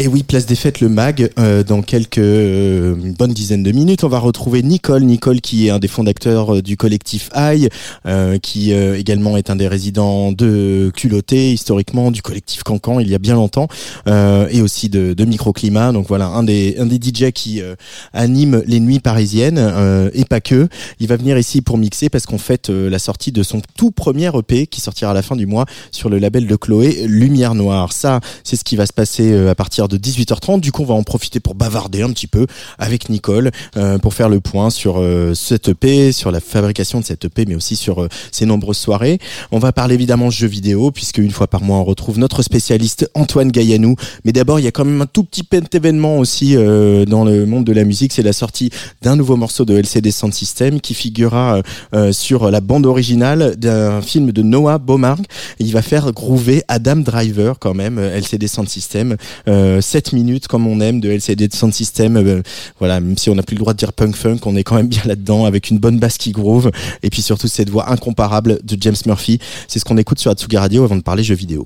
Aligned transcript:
Et 0.00 0.06
oui, 0.06 0.22
place 0.22 0.46
des 0.46 0.54
fêtes, 0.54 0.80
le 0.80 0.88
MAG. 0.88 1.28
Euh, 1.40 1.64
dans 1.64 1.82
quelques 1.82 2.18
euh, 2.18 2.94
une 3.02 3.14
bonne 3.14 3.32
dizaine 3.32 3.64
de 3.64 3.72
minutes, 3.72 4.04
on 4.04 4.08
va 4.08 4.20
retrouver 4.20 4.62
Nicole. 4.62 5.02
Nicole 5.02 5.40
qui 5.40 5.66
est 5.66 5.70
un 5.70 5.80
des 5.80 5.88
fondateurs 5.88 6.54
euh, 6.54 6.62
du 6.62 6.76
collectif 6.76 7.30
AI, 7.34 7.68
euh, 8.06 8.38
qui 8.38 8.72
euh, 8.72 8.96
également 8.96 9.36
est 9.36 9.50
un 9.50 9.56
des 9.56 9.66
résidents 9.66 10.30
de 10.30 10.92
Culotté, 10.94 11.52
historiquement, 11.52 12.12
du 12.12 12.22
collectif 12.22 12.62
Cancan, 12.62 13.00
il 13.00 13.08
y 13.08 13.14
a 13.16 13.18
bien 13.18 13.34
longtemps, 13.34 13.66
euh, 14.06 14.46
et 14.52 14.62
aussi 14.62 14.88
de, 14.88 15.14
de 15.14 15.24
Microclimat. 15.24 15.90
Donc 15.90 16.06
voilà, 16.06 16.28
un 16.28 16.44
des, 16.44 16.76
un 16.78 16.86
des 16.86 17.00
DJ 17.02 17.32
qui 17.32 17.60
anime 18.12 18.62
les 18.68 18.78
nuits 18.78 19.00
parisiennes, 19.00 19.58
et 20.14 20.24
pas 20.24 20.40
que. 20.40 20.68
Il 21.00 21.08
va 21.08 21.16
venir 21.16 21.36
ici 21.36 21.60
pour 21.60 21.76
mixer 21.76 22.08
parce 22.08 22.24
qu'on 22.24 22.38
fête 22.38 22.68
la 22.68 23.00
sortie 23.00 23.32
de 23.32 23.42
son 23.42 23.60
tout 23.76 23.90
premier 23.90 24.30
EP 24.32 24.68
qui 24.68 24.80
sortira 24.80 25.10
à 25.10 25.14
la 25.14 25.22
fin 25.22 25.34
du 25.34 25.46
mois 25.46 25.66
sur 25.90 26.08
le 26.08 26.18
label 26.18 26.46
de 26.46 26.54
Chloé, 26.54 27.04
Lumière 27.08 27.56
Noire. 27.56 27.92
Ça, 27.92 28.20
c'est 28.44 28.54
ce 28.54 28.62
qui 28.62 28.76
va 28.76 28.86
se 28.86 28.92
passer 28.92 29.48
à 29.48 29.56
partir 29.56 29.87
de 29.88 29.98
18h30. 29.98 30.60
Du 30.60 30.72
coup, 30.72 30.82
on 30.82 30.86
va 30.86 30.94
en 30.94 31.02
profiter 31.02 31.40
pour 31.40 31.54
bavarder 31.54 32.02
un 32.02 32.10
petit 32.10 32.26
peu 32.26 32.46
avec 32.78 33.08
Nicole 33.08 33.50
euh, 33.76 33.98
pour 33.98 34.14
faire 34.14 34.28
le 34.28 34.40
point 34.40 34.70
sur 34.70 34.98
euh, 34.98 35.34
cette 35.34 35.68
EP, 35.68 36.12
sur 36.12 36.30
la 36.30 36.40
fabrication 36.40 37.00
de 37.00 37.04
cette 37.04 37.24
EP, 37.24 37.44
mais 37.46 37.54
aussi 37.54 37.76
sur 37.76 38.02
euh, 38.02 38.08
ses 38.32 38.46
nombreuses 38.46 38.78
soirées. 38.78 39.18
On 39.50 39.58
va 39.58 39.72
parler 39.72 39.94
évidemment 39.94 40.30
jeux 40.30 40.46
vidéo, 40.46 40.90
puisque 40.90 41.18
une 41.18 41.30
fois 41.30 41.46
par 41.46 41.62
mois, 41.62 41.78
on 41.78 41.84
retrouve 41.84 42.18
notre 42.18 42.42
spécialiste 42.42 43.10
Antoine 43.14 43.50
Gaillanou. 43.50 43.96
Mais 44.24 44.32
d'abord, 44.32 44.58
il 44.58 44.64
y 44.64 44.68
a 44.68 44.70
quand 44.70 44.84
même 44.84 45.00
un 45.00 45.06
tout 45.06 45.24
petit 45.24 45.44
événement 45.72 46.18
aussi 46.18 46.56
euh, 46.56 47.04
dans 47.04 47.24
le 47.24 47.46
monde 47.46 47.64
de 47.64 47.72
la 47.72 47.84
musique. 47.84 48.12
C'est 48.12 48.22
la 48.22 48.32
sortie 48.32 48.70
d'un 49.02 49.16
nouveau 49.16 49.36
morceau 49.36 49.64
de 49.64 49.74
LCD 49.76 50.10
Sound 50.10 50.34
System 50.34 50.80
qui 50.80 50.94
figurera 50.94 51.62
sur 52.12 52.50
la 52.50 52.60
bande 52.60 52.86
originale 52.86 53.56
d'un 53.56 54.00
film 54.02 54.32
de 54.32 54.42
Noah 54.42 54.78
Beaumarg. 54.78 55.24
Il 55.58 55.72
va 55.72 55.82
faire 55.82 56.12
groover 56.12 56.62
Adam 56.68 56.96
Driver 56.96 57.58
quand 57.58 57.74
même, 57.74 57.98
LCD 57.98 58.48
Sound 58.48 58.68
System. 58.68 59.16
7 59.80 60.12
minutes 60.12 60.48
comme 60.48 60.66
on 60.66 60.80
aime 60.80 61.00
de 61.00 61.10
LCD 61.10 61.48
de 61.48 61.54
Sound 61.54 61.72
System. 61.72 62.16
Euh, 62.16 62.42
voilà, 62.78 63.00
même 63.00 63.16
si 63.16 63.30
on 63.30 63.34
n'a 63.34 63.42
plus 63.42 63.54
le 63.54 63.60
droit 63.60 63.72
de 63.72 63.78
dire 63.78 63.92
punk 63.92 64.16
funk, 64.16 64.38
on 64.44 64.56
est 64.56 64.64
quand 64.64 64.76
même 64.76 64.88
bien 64.88 65.02
là-dedans 65.04 65.44
avec 65.44 65.70
une 65.70 65.78
bonne 65.78 65.98
basse 65.98 66.18
qui 66.18 66.32
groove 66.32 66.70
et 67.02 67.10
puis 67.10 67.22
surtout 67.22 67.48
cette 67.48 67.70
voix 67.70 67.90
incomparable 67.90 68.60
de 68.62 68.76
James 68.80 68.96
Murphy. 69.06 69.38
C'est 69.66 69.78
ce 69.78 69.84
qu'on 69.84 69.96
écoute 69.96 70.18
sur 70.18 70.30
Atsugi 70.30 70.56
Radio 70.56 70.84
avant 70.84 70.96
de 70.96 71.02
parler 71.02 71.22
jeux 71.22 71.34
vidéo. 71.34 71.64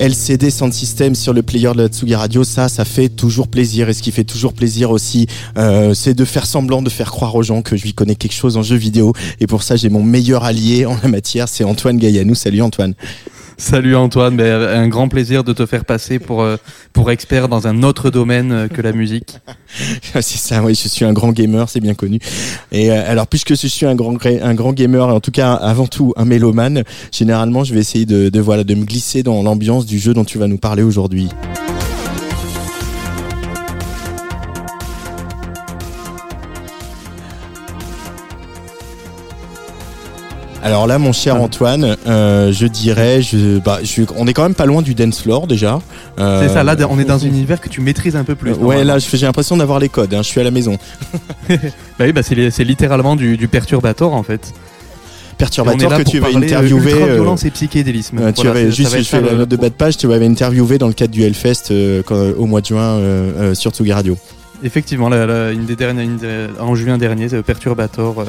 LCD 0.00 0.50
Sound 0.50 0.72
System 0.72 1.14
sur 1.14 1.34
le 1.34 1.42
player 1.42 1.70
de 1.74 1.82
la 1.82 1.88
Tsugi 1.88 2.14
Radio, 2.14 2.42
ça, 2.42 2.70
ça 2.70 2.86
fait 2.86 3.10
toujours 3.10 3.48
plaisir. 3.48 3.90
Et 3.90 3.92
ce 3.92 4.00
qui 4.00 4.12
fait 4.12 4.24
toujours 4.24 4.54
plaisir 4.54 4.90
aussi, 4.90 5.26
euh, 5.58 5.92
c'est 5.92 6.14
de 6.14 6.24
faire 6.24 6.46
semblant, 6.46 6.80
de 6.80 6.88
faire 6.88 7.10
croire 7.10 7.34
aux 7.34 7.42
gens 7.42 7.60
que 7.60 7.76
je 7.76 7.82
lui 7.82 7.92
connais 7.92 8.14
quelque 8.14 8.32
chose 8.32 8.56
en 8.56 8.62
jeu 8.62 8.76
vidéo. 8.76 9.12
Et 9.40 9.46
pour 9.46 9.62
ça, 9.62 9.76
j'ai 9.76 9.90
mon 9.90 10.02
meilleur 10.02 10.44
allié 10.44 10.86
en 10.86 10.96
la 11.02 11.08
matière, 11.08 11.50
c'est 11.50 11.64
Antoine 11.64 11.98
Gaillanou. 11.98 12.34
Salut 12.34 12.62
Antoine. 12.62 12.94
Salut 13.60 13.94
Antoine, 13.94 14.36
mais 14.36 14.48
un 14.48 14.88
grand 14.88 15.08
plaisir 15.08 15.44
de 15.44 15.52
te 15.52 15.66
faire 15.66 15.84
passer 15.84 16.18
pour, 16.18 16.40
euh, 16.40 16.56
pour 16.94 17.10
expert 17.10 17.46
dans 17.46 17.66
un 17.66 17.82
autre 17.82 18.08
domaine 18.08 18.52
euh, 18.52 18.68
que 18.68 18.80
la 18.80 18.92
musique. 18.92 19.36
c'est 20.14 20.22
ça, 20.22 20.62
oui, 20.62 20.74
je 20.74 20.88
suis 20.88 21.04
un 21.04 21.12
grand 21.12 21.30
gamer, 21.30 21.68
c'est 21.68 21.80
bien 21.80 21.92
connu. 21.92 22.20
Et 22.72 22.90
euh, 22.90 23.02
alors, 23.06 23.26
puisque 23.26 23.50
je 23.50 23.66
suis 23.66 23.84
un 23.84 23.94
grand, 23.94 24.16
un 24.24 24.54
grand 24.54 24.72
gamer, 24.72 25.06
en 25.06 25.20
tout 25.20 25.30
cas 25.30 25.52
avant 25.52 25.86
tout 25.86 26.14
un 26.16 26.24
mélomane, 26.24 26.84
généralement 27.12 27.62
je 27.62 27.74
vais 27.74 27.80
essayer 27.80 28.06
de, 28.06 28.30
de, 28.30 28.40
voilà, 28.40 28.64
de 28.64 28.74
me 28.74 28.86
glisser 28.86 29.22
dans 29.22 29.42
l'ambiance 29.42 29.84
du 29.84 29.98
jeu 29.98 30.14
dont 30.14 30.24
tu 30.24 30.38
vas 30.38 30.46
nous 30.46 30.58
parler 30.58 30.82
aujourd'hui. 30.82 31.28
Alors 40.62 40.86
là, 40.86 40.98
mon 40.98 41.12
cher 41.12 41.40
Antoine, 41.40 41.96
euh, 42.06 42.52
je 42.52 42.66
dirais, 42.66 43.22
je, 43.22 43.58
bah, 43.58 43.78
je, 43.82 44.02
on 44.16 44.26
est 44.26 44.34
quand 44.34 44.42
même 44.42 44.54
pas 44.54 44.66
loin 44.66 44.82
du 44.82 44.94
dance 44.94 45.22
floor 45.22 45.46
déjà. 45.46 45.80
Euh, 46.18 46.46
c'est 46.46 46.52
ça, 46.52 46.62
là, 46.62 46.76
on 46.88 46.98
est 46.98 47.04
dans 47.04 47.24
un 47.24 47.26
univers 47.26 47.60
que 47.60 47.68
tu 47.68 47.80
maîtrises 47.80 48.16
un 48.16 48.24
peu 48.24 48.34
plus. 48.34 48.52
ouais, 48.52 48.84
là, 48.84 48.98
j'ai 48.98 49.26
l'impression 49.26 49.56
d'avoir 49.56 49.78
les 49.78 49.88
codes. 49.88 50.12
Hein, 50.12 50.22
je 50.22 50.28
suis 50.28 50.40
à 50.40 50.44
la 50.44 50.50
maison. 50.50 50.76
bah 51.48 51.56
oui, 52.00 52.12
bah 52.12 52.22
c'est 52.22 52.64
littéralement 52.64 53.16
du, 53.16 53.36
du 53.36 53.48
perturbator 53.48 54.12
en 54.12 54.22
fait 54.22 54.52
perturbateur 55.40 55.98
que 55.98 56.02
tu 56.02 56.18
vas 56.18 56.28
interviewer. 56.28 56.94
Euh, 56.94 57.14
violence 57.14 57.44
et 57.44 57.50
psychédélisme. 57.50 58.18
Euh, 58.18 58.32
tu 58.32 58.46
voilà, 58.46 58.70
juste, 58.70 58.96
je 58.96 59.02
fais 59.02 59.20
la 59.20 59.34
note 59.34 59.48
de 59.48 59.56
bas 59.56 59.68
de 59.68 59.74
page, 59.74 59.96
tu 59.96 60.06
vas 60.06 60.16
interviewer 60.16 60.78
dans 60.78 60.88
le 60.88 60.92
cadre 60.92 61.12
du 61.12 61.22
Hellfest 61.22 61.70
euh, 61.70 62.02
au 62.36 62.46
mois 62.46 62.60
de 62.60 62.66
juin 62.66 62.98
euh, 62.98 63.54
sur 63.54 63.72
Tsugi 63.72 63.92
Radio. 63.92 64.16
Effectivement, 64.62 65.08
la, 65.08 65.52
une 65.52 65.64
des 65.64 65.76
dernières, 65.76 66.06
en 66.60 66.74
juin 66.74 66.98
dernier, 66.98 67.28
Perturbator, 67.42 68.26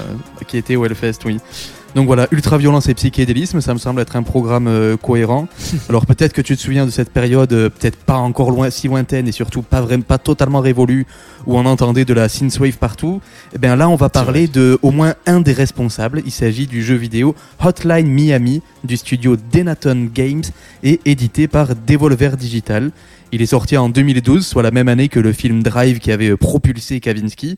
qui 0.48 0.58
était 0.58 0.78
au 0.78 0.86
Hellfest, 0.86 1.20
oui. 1.26 1.40
Donc 1.93 2.07
voilà, 2.07 2.27
ultra-violence 2.31 2.88
et 2.88 2.93
psychédélisme, 2.93 3.60
ça 3.60 3.74
me 3.74 3.79
semble 3.79 4.00
être 4.00 4.15
un 4.15 4.24
programme 4.24 4.67
euh, 4.67 4.95
cohérent. 4.95 5.50
Alors 5.89 6.05
peut-être 6.05 6.31
que 6.31 6.41
tu 6.41 6.55
te 6.55 6.62
souviens 6.62 6.86
de 6.86 6.91
cette 6.91 7.12
période, 7.12 7.51
euh, 7.51 7.69
peut-être 7.69 7.98
pas 7.98 8.15
encore 8.15 8.51
loin, 8.51 8.69
si 8.69 8.88
lointaine 8.88 9.27
et 9.27 9.33
surtout 9.33 9.62
pas 9.62 9.81
vraiment, 9.81 10.03
pas 10.03 10.17
totalement 10.17 10.62
révolue, 10.62 11.05
où 11.45 11.57
on 11.57 11.65
entendait 11.65 12.05
de 12.05 12.13
la 12.13 12.29
synthwave 12.29 12.77
partout. 12.77 13.19
Et 13.51 13.55
eh 13.55 13.60
bien 13.60 13.75
là, 13.75 13.89
on 13.89 13.95
va 13.95 14.07
parler 14.07 14.48
de 14.48 14.79
au 14.81 14.91
moins 14.91 15.15
un 15.25 15.41
des 15.41 15.53
responsables. 15.53 16.21
Il 16.25 16.31
s'agit 16.31 16.65
du 16.65 16.81
jeu 16.81 16.95
vidéo 16.95 17.36
Hotline 17.63 18.07
Miami 18.07 18.62
du 18.86 18.95
studio 18.95 19.36
Denaton 19.51 20.10
Games 20.13 20.43
et 20.83 21.01
édité 21.05 21.48
par 21.48 21.75
Devolver 21.75 22.38
Digital. 22.38 22.91
Il 23.33 23.41
est 23.41 23.48
sorti 23.48 23.77
en 23.77 23.89
2012, 23.89 24.45
soit 24.45 24.63
la 24.63 24.71
même 24.71 24.89
année 24.89 25.07
que 25.07 25.19
le 25.19 25.31
film 25.31 25.63
Drive 25.63 26.00
qui 26.00 26.12
avait 26.12 26.31
euh, 26.31 26.38
propulsé 26.38 27.00
Kavinsky. 27.00 27.57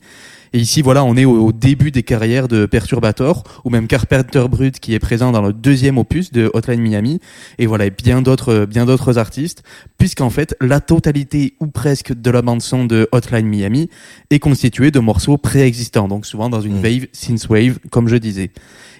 Et 0.55 0.59
ici, 0.59 0.83
voilà, 0.83 1.03
on 1.03 1.15
est 1.15 1.25
au, 1.25 1.51
début 1.51 1.89
des 1.89 2.03
carrières 2.03 2.47
de 2.47 2.67
Perturbator, 2.67 3.43
ou 3.63 3.71
même 3.71 3.87
Carpenter 3.87 4.45
Brut 4.47 4.79
qui 4.79 4.93
est 4.93 4.99
présent 4.99 5.31
dans 5.31 5.41
le 5.41 5.51
deuxième 5.51 5.97
opus 5.97 6.31
de 6.31 6.51
Hotline 6.53 6.79
Miami, 6.79 7.19
et 7.57 7.65
voilà, 7.65 7.89
bien 7.89 8.21
d'autres, 8.21 8.65
bien 8.65 8.85
d'autres 8.85 9.17
artistes, 9.17 9.63
puisqu'en 9.97 10.29
fait, 10.29 10.55
la 10.61 10.79
totalité 10.79 11.55
ou 11.59 11.65
presque 11.65 12.13
de 12.13 12.29
la 12.29 12.43
bande 12.43 12.61
son 12.61 12.85
de 12.85 13.07
Hotline 13.11 13.47
Miami 13.47 13.89
est 14.29 14.37
constituée 14.37 14.91
de 14.91 14.99
morceaux 14.99 15.37
préexistants, 15.37 16.07
donc 16.07 16.27
souvent 16.27 16.49
dans 16.49 16.61
une 16.61 16.79
mmh. 16.79 16.83
wave, 16.83 17.07
synthwave, 17.13 17.79
comme 17.89 18.07
je 18.07 18.17
disais. 18.17 18.51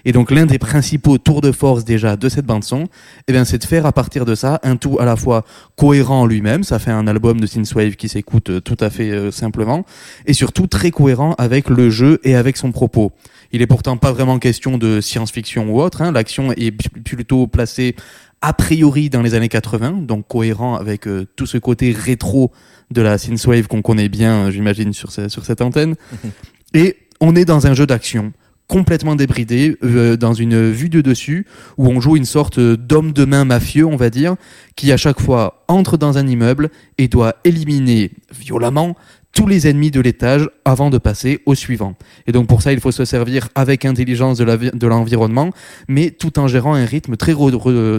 Et 0.04 0.12
donc 0.12 0.30
l'un 0.30 0.46
des 0.46 0.58
principaux 0.58 1.18
tours 1.18 1.40
de 1.40 1.50
force 1.50 1.84
déjà 1.84 2.16
de 2.16 2.28
cette 2.28 2.44
bande 2.44 2.64
son, 2.64 2.88
eh 3.26 3.32
bien 3.32 3.44
c'est 3.44 3.58
de 3.58 3.64
faire 3.64 3.86
à 3.86 3.92
partir 3.92 4.24
de 4.24 4.34
ça 4.34 4.60
un 4.62 4.76
tout 4.76 4.98
à 5.00 5.04
la 5.04 5.16
fois 5.16 5.44
cohérent 5.76 6.22
en 6.22 6.26
lui-même, 6.26 6.62
ça 6.62 6.78
fait 6.78 6.90
un 6.90 7.06
album 7.06 7.40
de 7.40 7.46
synthwave 7.46 7.96
qui 7.96 8.08
s'écoute 8.08 8.50
euh, 8.50 8.60
tout 8.60 8.76
à 8.80 8.90
fait 8.90 9.10
euh, 9.10 9.30
simplement, 9.30 9.84
et 10.26 10.34
surtout 10.34 10.66
très 10.66 10.90
cohérent 10.90 11.34
avec 11.44 11.68
le 11.68 11.90
jeu 11.90 12.20
et 12.24 12.34
avec 12.34 12.56
son 12.56 12.72
propos. 12.72 13.12
Il 13.52 13.62
est 13.62 13.66
pourtant 13.66 13.96
pas 13.96 14.10
vraiment 14.10 14.38
question 14.38 14.78
de 14.78 15.00
science-fiction 15.00 15.70
ou 15.70 15.80
autre, 15.80 16.02
hein. 16.02 16.10
l'action 16.10 16.50
est 16.52 16.72
plutôt 16.72 17.46
placée 17.46 17.94
a 18.42 18.52
priori 18.52 19.10
dans 19.10 19.22
les 19.22 19.34
années 19.34 19.48
80, 19.48 20.02
donc 20.02 20.26
cohérent 20.28 20.74
avec 20.74 21.06
euh, 21.06 21.26
tout 21.36 21.46
ce 21.46 21.56
côté 21.56 21.92
rétro 21.92 22.50
de 22.90 23.00
la 23.00 23.16
synthwave 23.16 23.68
qu'on 23.68 23.80
connaît 23.80 24.08
bien, 24.10 24.50
j'imagine, 24.50 24.92
sur, 24.92 25.10
sur 25.12 25.44
cette 25.44 25.62
antenne. 25.62 25.94
Et 26.74 26.96
on 27.20 27.36
est 27.36 27.44
dans 27.44 27.66
un 27.66 27.74
jeu 27.74 27.86
d'action 27.86 28.32
complètement 28.66 29.14
débridé 29.14 29.76
euh, 29.82 30.16
dans 30.16 30.32
une 30.32 30.70
vue 30.70 30.88
de 30.88 31.00
dessus 31.00 31.46
où 31.76 31.88
on 31.88 32.00
joue 32.00 32.16
une 32.16 32.24
sorte 32.24 32.58
d'homme 32.58 33.12
de 33.12 33.24
main 33.26 33.44
mafieux 33.44 33.84
on 33.86 33.96
va 33.96 34.08
dire 34.08 34.36
qui 34.74 34.90
à 34.90 34.96
chaque 34.96 35.20
fois 35.20 35.64
entre 35.68 35.98
dans 35.98 36.16
un 36.16 36.26
immeuble 36.26 36.70
et 36.96 37.08
doit 37.08 37.36
éliminer 37.44 38.12
violemment 38.34 38.96
tous 39.34 39.46
les 39.46 39.66
ennemis 39.66 39.90
de 39.90 40.00
l'étage 40.00 40.48
avant 40.64 40.90
de 40.90 40.98
passer 40.98 41.40
au 41.44 41.54
suivant. 41.54 41.94
Et 42.26 42.32
donc 42.32 42.46
pour 42.46 42.62
ça, 42.62 42.72
il 42.72 42.80
faut 42.80 42.92
se 42.92 43.04
servir 43.04 43.48
avec 43.54 43.84
intelligence 43.84 44.38
de 44.38 44.86
l'environnement, 44.86 45.50
mais 45.88 46.10
tout 46.10 46.38
en 46.38 46.46
gérant 46.46 46.74
un 46.74 46.84
rythme 46.84 47.16
très, 47.16 47.34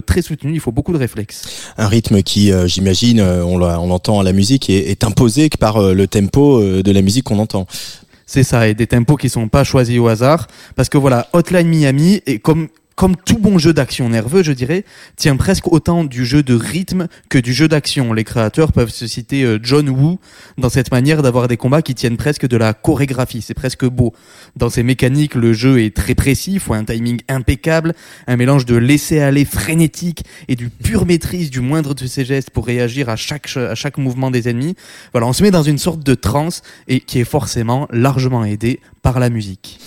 très 0.06 0.22
soutenu. 0.22 0.54
Il 0.54 0.60
faut 0.60 0.72
beaucoup 0.72 0.94
de 0.94 0.98
réflexes. 0.98 1.74
Un 1.78 1.88
rythme 1.88 2.24
qui, 2.24 2.52
euh, 2.52 2.68
j'imagine, 2.68 3.20
euh, 3.20 3.44
on 3.44 3.58
l'entend 3.58 4.20
à 4.20 4.24
la 4.24 4.34
musique, 4.34 4.70
est, 4.70 4.90
est 4.90 5.04
imposé 5.04 5.50
par 5.60 5.82
le 5.82 6.08
tempo 6.08 6.62
de 6.62 6.92
la 6.92 7.02
musique 7.02 7.26
qu'on 7.26 7.40
entend. 7.40 7.68
C'est 8.26 8.44
ça, 8.44 8.68
et 8.68 8.74
des 8.74 8.88
tempos 8.88 9.18
qui 9.18 9.30
sont 9.30 9.48
pas 9.50 9.64
choisis 9.64 10.00
au 10.00 10.08
hasard. 10.08 10.48
Parce 10.76 10.90
que 10.90 10.98
voilà, 10.98 11.28
Hotline 11.34 11.68
Miami 11.68 12.22
est 12.26 12.40
comme 12.40 12.70
comme 12.96 13.16
tout 13.18 13.38
bon 13.38 13.58
jeu 13.58 13.74
d'action 13.74 14.10
nerveux, 14.10 14.44
je 14.44 14.52
dirais, 14.52 14.86
tient 15.18 15.36
presque 15.36 15.72
autant 15.72 16.04
du 16.04 16.26
jeu 16.26 16.44
de 16.44 16.56
rythme 16.56 17.08
que 17.30 17.38
du 17.38 17.54
jeu 17.54 17.68
d'action. 17.68 18.14
Les 18.14 18.24
créateurs 18.24 18.72
peuvent 18.72 18.90
se 18.90 19.06
citer 19.06 19.44
euh, 19.44 19.60
John 19.62 19.90
Woo 19.90 20.20
dans 20.58 20.70
cette 20.70 20.92
manière 20.92 21.22
d'avoir 21.22 21.48
des 21.48 21.58
combats 21.58 21.82
qui 21.82 21.94
tiennent 21.94 22.18
presque 22.18 22.48
de 22.48 22.58
la 22.58 22.74
chorégraphie. 22.74 23.42
C'est 23.42 23.54
presque 23.54 23.86
beau. 23.86 24.14
Dans 24.56 24.70
ses 24.70 24.84
mécaniques, 24.84 25.36
le 25.36 25.54
jeu 25.54 25.82
est 25.82 25.96
très 25.96 26.16
précis, 26.16 26.60
faut 26.60 26.74
un 26.74 26.86
timing 26.86 27.22
impeccable, 27.28 27.94
un 28.28 28.38
mélange 28.38 28.66
de 28.66 28.76
laisser-aller 28.76 29.46
frénétique 29.46 30.24
et 30.48 30.56
du 30.56 30.70
pure 30.70 31.06
maîtrise 31.06 31.50
du 31.50 31.60
moindre 31.60 31.94
de 31.94 32.08
ses 32.08 32.24
gestes 32.24 32.50
pour 32.50 32.66
réagir 32.66 33.10
à 33.10 33.18
chaque, 33.18 33.50
à 33.58 33.76
chaque 33.76 33.98
mouvement 33.98 34.32
des 34.32 34.48
ennemis. 34.48 34.76
Voilà, 35.12 35.28
on 35.28 35.34
se 35.34 35.44
met 35.44 35.52
dans 35.52 35.64
une 35.64 35.78
sorte 35.78 36.02
de 36.02 36.16
transe 36.16 36.62
et 36.88 37.02
qui 37.02 37.20
est 37.20 37.26
forcément 37.26 37.88
largement 37.92 38.46
aidé 38.46 38.80
par 39.02 39.20
la 39.20 39.30
musique. 39.30 39.80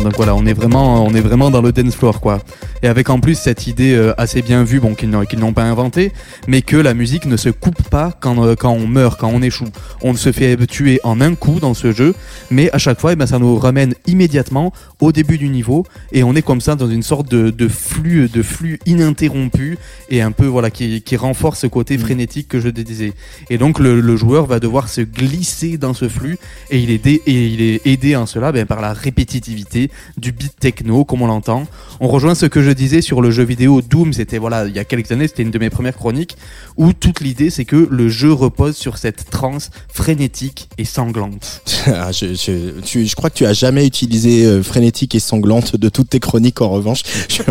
Donc 0.00 0.14
voilà, 0.16 0.34
on 0.34 0.44
est 0.46 0.52
vraiment, 0.52 1.04
on 1.04 1.14
est 1.14 1.20
vraiment 1.20 1.50
dans 1.50 1.62
le 1.62 1.72
dance 1.72 1.94
floor 1.94 2.20
quoi 2.20 2.40
et 2.82 2.88
avec 2.88 3.10
en 3.10 3.20
plus 3.20 3.36
cette 3.36 3.66
idée 3.66 3.94
euh, 3.94 4.12
assez 4.18 4.42
bien 4.42 4.64
vue, 4.64 4.80
bon, 4.80 4.94
qu'ils 4.94 5.10
n'ont 5.10 5.52
pas 5.52 5.64
inventée, 5.64 6.12
mais 6.46 6.62
que 6.62 6.76
la 6.76 6.94
musique 6.94 7.26
ne 7.26 7.36
se 7.36 7.48
coupe 7.48 7.82
pas 7.88 8.12
quand, 8.20 8.44
euh, 8.44 8.54
quand 8.54 8.70
on 8.70 8.86
meurt, 8.86 9.18
quand 9.18 9.30
on 9.32 9.42
échoue. 9.42 9.68
On 10.02 10.14
se 10.14 10.32
fait 10.32 10.56
tuer 10.66 11.00
en 11.04 11.20
un 11.20 11.34
coup 11.34 11.58
dans 11.60 11.74
ce 11.74 11.92
jeu, 11.92 12.14
mais 12.50 12.70
à 12.72 12.78
chaque 12.78 13.00
fois, 13.00 13.12
eh 13.12 13.16
ben, 13.16 13.26
ça 13.26 13.38
nous 13.38 13.56
ramène 13.56 13.94
immédiatement 14.06 14.72
au 15.00 15.12
début 15.12 15.38
du 15.38 15.48
niveau, 15.48 15.84
et 16.12 16.22
on 16.22 16.34
est 16.34 16.42
comme 16.42 16.60
ça 16.60 16.74
dans 16.74 16.88
une 16.88 17.02
sorte 17.02 17.30
de, 17.30 17.50
de 17.50 17.68
flux, 17.68 18.28
de 18.28 18.42
flux 18.42 18.78
ininterrompu, 18.86 19.78
et 20.10 20.22
un 20.22 20.32
peu 20.32 20.46
voilà 20.46 20.70
qui, 20.70 21.02
qui 21.02 21.16
renforce 21.16 21.60
ce 21.60 21.66
côté 21.66 21.96
mm. 21.96 22.00
frénétique 22.00 22.48
que 22.48 22.60
je 22.60 22.68
disais. 22.68 23.12
Et 23.50 23.58
donc 23.58 23.78
le, 23.78 24.00
le, 24.00 24.16
joueur 24.16 24.46
va 24.46 24.60
devoir 24.60 24.88
se 24.88 25.00
glisser 25.00 25.78
dans 25.78 25.94
ce 25.94 26.08
flux, 26.08 26.38
et 26.70 26.78
il 26.78 26.90
est, 26.90 26.94
aidé, 26.94 27.22
et 27.26 27.46
il 27.46 27.62
est 27.62 27.86
aidé 27.86 28.16
en 28.16 28.26
cela 28.26 28.52
ben, 28.52 28.66
par 28.66 28.80
la 28.80 28.92
répétitivité 28.92 29.90
du 30.16 30.32
beat 30.32 30.54
techno, 30.58 31.04
comme 31.04 31.22
on 31.22 31.26
l'entend. 31.26 31.64
On 32.00 32.08
rejoint 32.08 32.34
ce 32.34 32.46
que 32.46 32.62
je 32.62 32.70
disais 32.70 33.00
sur 33.00 33.20
le 33.20 33.30
jeu 33.30 33.44
vidéo 33.44 33.82
Doom, 33.82 34.12
c'était 34.12 34.38
voilà, 34.38 34.66
il 34.66 34.74
y 34.74 34.78
a 34.78 34.84
quelques 34.84 35.12
années, 35.12 35.28
c'était 35.28 35.42
une 35.42 35.50
de 35.50 35.58
mes 35.58 35.70
premières 35.70 35.96
chroniques, 35.96 36.36
où 36.76 36.92
toute 36.92 37.20
l'idée 37.20 37.50
c'est 37.50 37.64
que 37.64 37.88
le 37.90 38.08
jeu 38.08 38.32
repose 38.32 38.76
sur 38.76 38.98
cette 38.98 39.30
transe 39.30 39.70
frénétique 39.88 40.68
et 40.78 40.84
sanglante. 40.84 41.62
Ah, 41.88 42.10
je, 42.10 42.34
je, 42.34 43.14
crois 43.14 43.30
que 43.30 43.36
tu 43.36 43.46
as 43.46 43.52
jamais 43.52 43.86
utilisé 43.86 44.44
euh, 44.44 44.60
frénétique 44.60 45.14
et 45.14 45.20
sanglante 45.20 45.76
de 45.76 45.88
toutes 45.88 46.10
tes 46.10 46.20
chroniques 46.20 46.60
en 46.60 46.68
revanche. 46.68 47.02
je, 47.28 47.42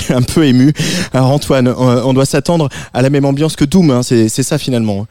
suis 0.00 0.14
un, 0.14 0.22
peu 0.22 0.44
ému. 0.44 0.72
Alors 1.12 1.30
Antoine, 1.30 1.68
on, 1.68 2.12
doit 2.14 2.24
s'attendre 2.24 2.68
à 2.94 3.02
la 3.02 3.10
même 3.10 3.24
ambiance 3.24 3.56
que 3.56 3.64
Doom, 3.64 3.90
hein, 3.90 4.02
c'est 4.02 4.28
ça 4.28 4.56
finalement. 4.56 5.06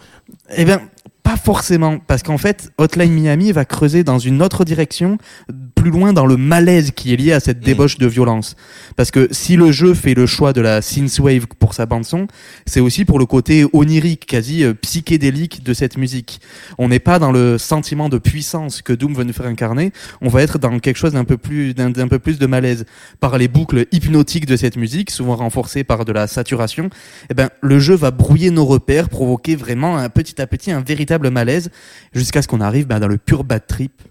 Eh 0.55 0.63
bien, 0.63 0.81
pas 1.23 1.37
forcément, 1.37 1.99
parce 1.99 2.23
qu'en 2.23 2.37
fait, 2.37 2.71
Hotline 2.77 3.13
Miami 3.13 3.51
va 3.51 3.65
creuser 3.65 4.03
dans 4.03 4.19
une 4.19 4.41
autre 4.41 4.65
direction, 4.65 5.17
plus 5.73 5.91
loin 5.91 6.13
dans 6.13 6.25
le 6.25 6.37
malaise 6.37 6.91
qui 6.91 7.13
est 7.13 7.17
lié 7.17 7.33
à 7.33 7.39
cette 7.39 7.61
Mm. 7.61 7.65
débauche 7.65 7.97
de 7.97 8.07
violence. 8.07 8.55
Parce 8.95 9.11
que 9.11 9.27
si 9.31 9.55
le 9.55 9.71
jeu 9.71 9.93
fait 9.93 10.13
le 10.13 10.25
choix 10.25 10.53
de 10.53 10.61
la 10.61 10.81
synthwave 10.81 11.47
pour 11.59 11.73
sa 11.73 11.85
bande 11.85 12.05
son, 12.05 12.27
c'est 12.65 12.79
aussi 12.79 13.05
pour 13.05 13.19
le 13.19 13.25
côté 13.25 13.65
onirique, 13.73 14.25
quasi 14.25 14.63
euh, 14.63 14.73
psychédélique 14.73 15.63
de 15.63 15.73
cette 15.73 15.97
musique. 15.97 16.41
On 16.77 16.89
n'est 16.89 16.99
pas 16.99 17.19
dans 17.19 17.31
le 17.31 17.57
sentiment 17.57 18.09
de 18.09 18.17
puissance 18.17 18.81
que 18.81 18.93
Doom 18.93 19.13
veut 19.13 19.23
nous 19.23 19.33
faire 19.33 19.45
incarner, 19.45 19.91
on 20.21 20.29
va 20.29 20.41
être 20.41 20.59
dans 20.59 20.79
quelque 20.79 20.97
chose 20.97 21.13
d'un 21.13 21.25
peu 21.25 21.37
plus 21.37 21.73
d'un 21.73 21.89
d'un 21.89 22.07
peu 22.07 22.19
plus 22.19 22.39
de 22.39 22.45
malaise 22.45 22.85
par 23.19 23.37
les 23.37 23.47
boucles 23.47 23.85
hypnotiques 23.91 24.45
de 24.45 24.55
cette 24.55 24.77
musique, 24.77 25.11
souvent 25.11 25.35
renforcées 25.35 25.83
par 25.83 26.05
de 26.05 26.11
la 26.11 26.27
saturation. 26.27 26.89
Eh 27.29 27.33
ben 27.33 27.49
le 27.61 27.79
jeu 27.79 27.95
va 27.95 28.11
brouiller 28.11 28.51
nos 28.51 28.65
repères, 28.65 29.09
provoquer 29.09 29.55
vraiment 29.55 29.97
un 29.97 30.09
petit 30.09 30.41
à 30.41 30.47
petit 30.47 30.71
un 30.71 30.81
véritable 30.81 31.29
malaise 31.29 31.69
jusqu'à 32.13 32.41
ce 32.41 32.47
qu'on 32.47 32.61
arrive 32.61 32.87
ben, 32.87 32.99
dans 32.99 33.07
le 33.07 33.17
pur 33.17 33.43
bad 33.43 33.65
trip. 33.67 34.10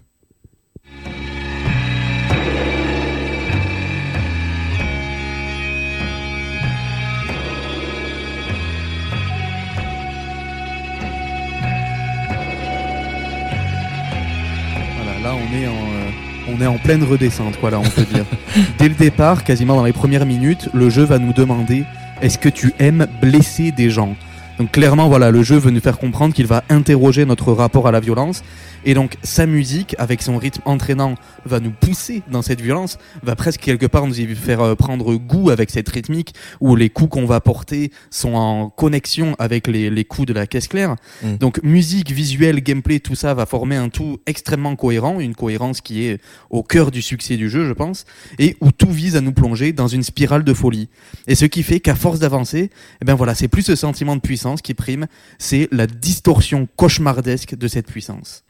On 15.51 15.57
est 15.57 15.67
en, 15.67 15.71
euh, 15.71 16.09
on 16.55 16.61
est 16.61 16.67
en 16.67 16.77
pleine 16.77 17.03
redescente, 17.03 17.59
quoi, 17.59 17.71
là 17.71 17.79
on 17.79 17.89
peut 17.89 18.05
dire. 18.13 18.25
Dès 18.77 18.89
le 18.89 18.95
départ, 18.95 19.43
quasiment 19.43 19.75
dans 19.75 19.83
les 19.83 19.93
premières 19.93 20.25
minutes, 20.25 20.69
le 20.73 20.89
jeu 20.89 21.03
va 21.03 21.19
nous 21.19 21.33
demander 21.33 21.83
est-ce 22.21 22.37
que 22.37 22.49
tu 22.49 22.73
aimes 22.79 23.07
blesser 23.21 23.71
des 23.71 23.89
gens? 23.89 24.15
Donc 24.57 24.71
clairement, 24.71 25.09
voilà, 25.09 25.31
le 25.31 25.43
jeu 25.43 25.57
veut 25.57 25.71
nous 25.71 25.79
faire 25.79 25.97
comprendre 25.97 26.33
qu'il 26.33 26.47
va 26.47 26.63
interroger 26.69 27.25
notre 27.25 27.51
rapport 27.51 27.87
à 27.87 27.91
la 27.91 27.99
violence. 27.99 28.43
Et 28.85 28.93
donc 28.93 29.17
sa 29.23 29.45
musique, 29.45 29.95
avec 29.97 30.21
son 30.21 30.37
rythme 30.37 30.61
entraînant, 30.65 31.15
va 31.45 31.59
nous 31.59 31.71
pousser 31.71 32.23
dans 32.31 32.41
cette 32.41 32.61
violence, 32.61 32.97
va 33.23 33.35
presque 33.35 33.61
quelque 33.61 33.85
part 33.85 34.07
nous 34.07 34.19
y 34.19 34.35
faire 34.35 34.61
euh, 34.61 34.75
prendre 34.75 35.15
goût 35.15 35.49
avec 35.49 35.69
cette 35.69 35.89
rythmique, 35.89 36.33
où 36.59 36.75
les 36.75 36.89
coups 36.89 37.11
qu'on 37.11 37.25
va 37.25 37.39
porter 37.41 37.91
sont 38.09 38.33
en 38.33 38.69
connexion 38.69 39.35
avec 39.39 39.67
les, 39.67 39.89
les 39.89 40.05
coups 40.05 40.27
de 40.27 40.33
la 40.33 40.47
caisse 40.47 40.67
claire. 40.67 40.95
Mm. 41.23 41.35
Donc 41.37 41.61
musique, 41.63 42.11
visuel, 42.11 42.61
gameplay, 42.61 42.99
tout 42.99 43.15
ça 43.15 43.33
va 43.33 43.45
former 43.45 43.75
un 43.75 43.89
tout 43.89 44.19
extrêmement 44.25 44.75
cohérent, 44.75 45.19
une 45.19 45.35
cohérence 45.35 45.81
qui 45.81 46.05
est 46.05 46.21
au 46.49 46.63
cœur 46.63 46.91
du 46.91 47.01
succès 47.01 47.37
du 47.37 47.49
jeu, 47.49 47.67
je 47.67 47.73
pense, 47.73 48.05
et 48.39 48.57
où 48.61 48.71
tout 48.71 48.91
vise 48.91 49.15
à 49.15 49.21
nous 49.21 49.33
plonger 49.33 49.73
dans 49.73 49.87
une 49.87 50.03
spirale 50.03 50.43
de 50.43 50.53
folie. 50.53 50.89
Et 51.27 51.35
ce 51.35 51.45
qui 51.45 51.63
fait 51.63 51.79
qu'à 51.79 51.95
force 51.95 52.19
d'avancer, 52.19 52.69
eh 53.01 53.05
ben 53.05 53.15
voilà, 53.15 53.35
c'est 53.35 53.47
plus 53.47 53.63
ce 53.63 53.75
sentiment 53.75 54.15
de 54.15 54.21
puissance 54.21 54.61
qui 54.61 54.73
prime, 54.73 55.07
c'est 55.37 55.67
la 55.71 55.87
distorsion 55.87 56.67
cauchemardesque 56.75 57.55
de 57.55 57.67
cette 57.67 57.87
puissance. 57.87 58.43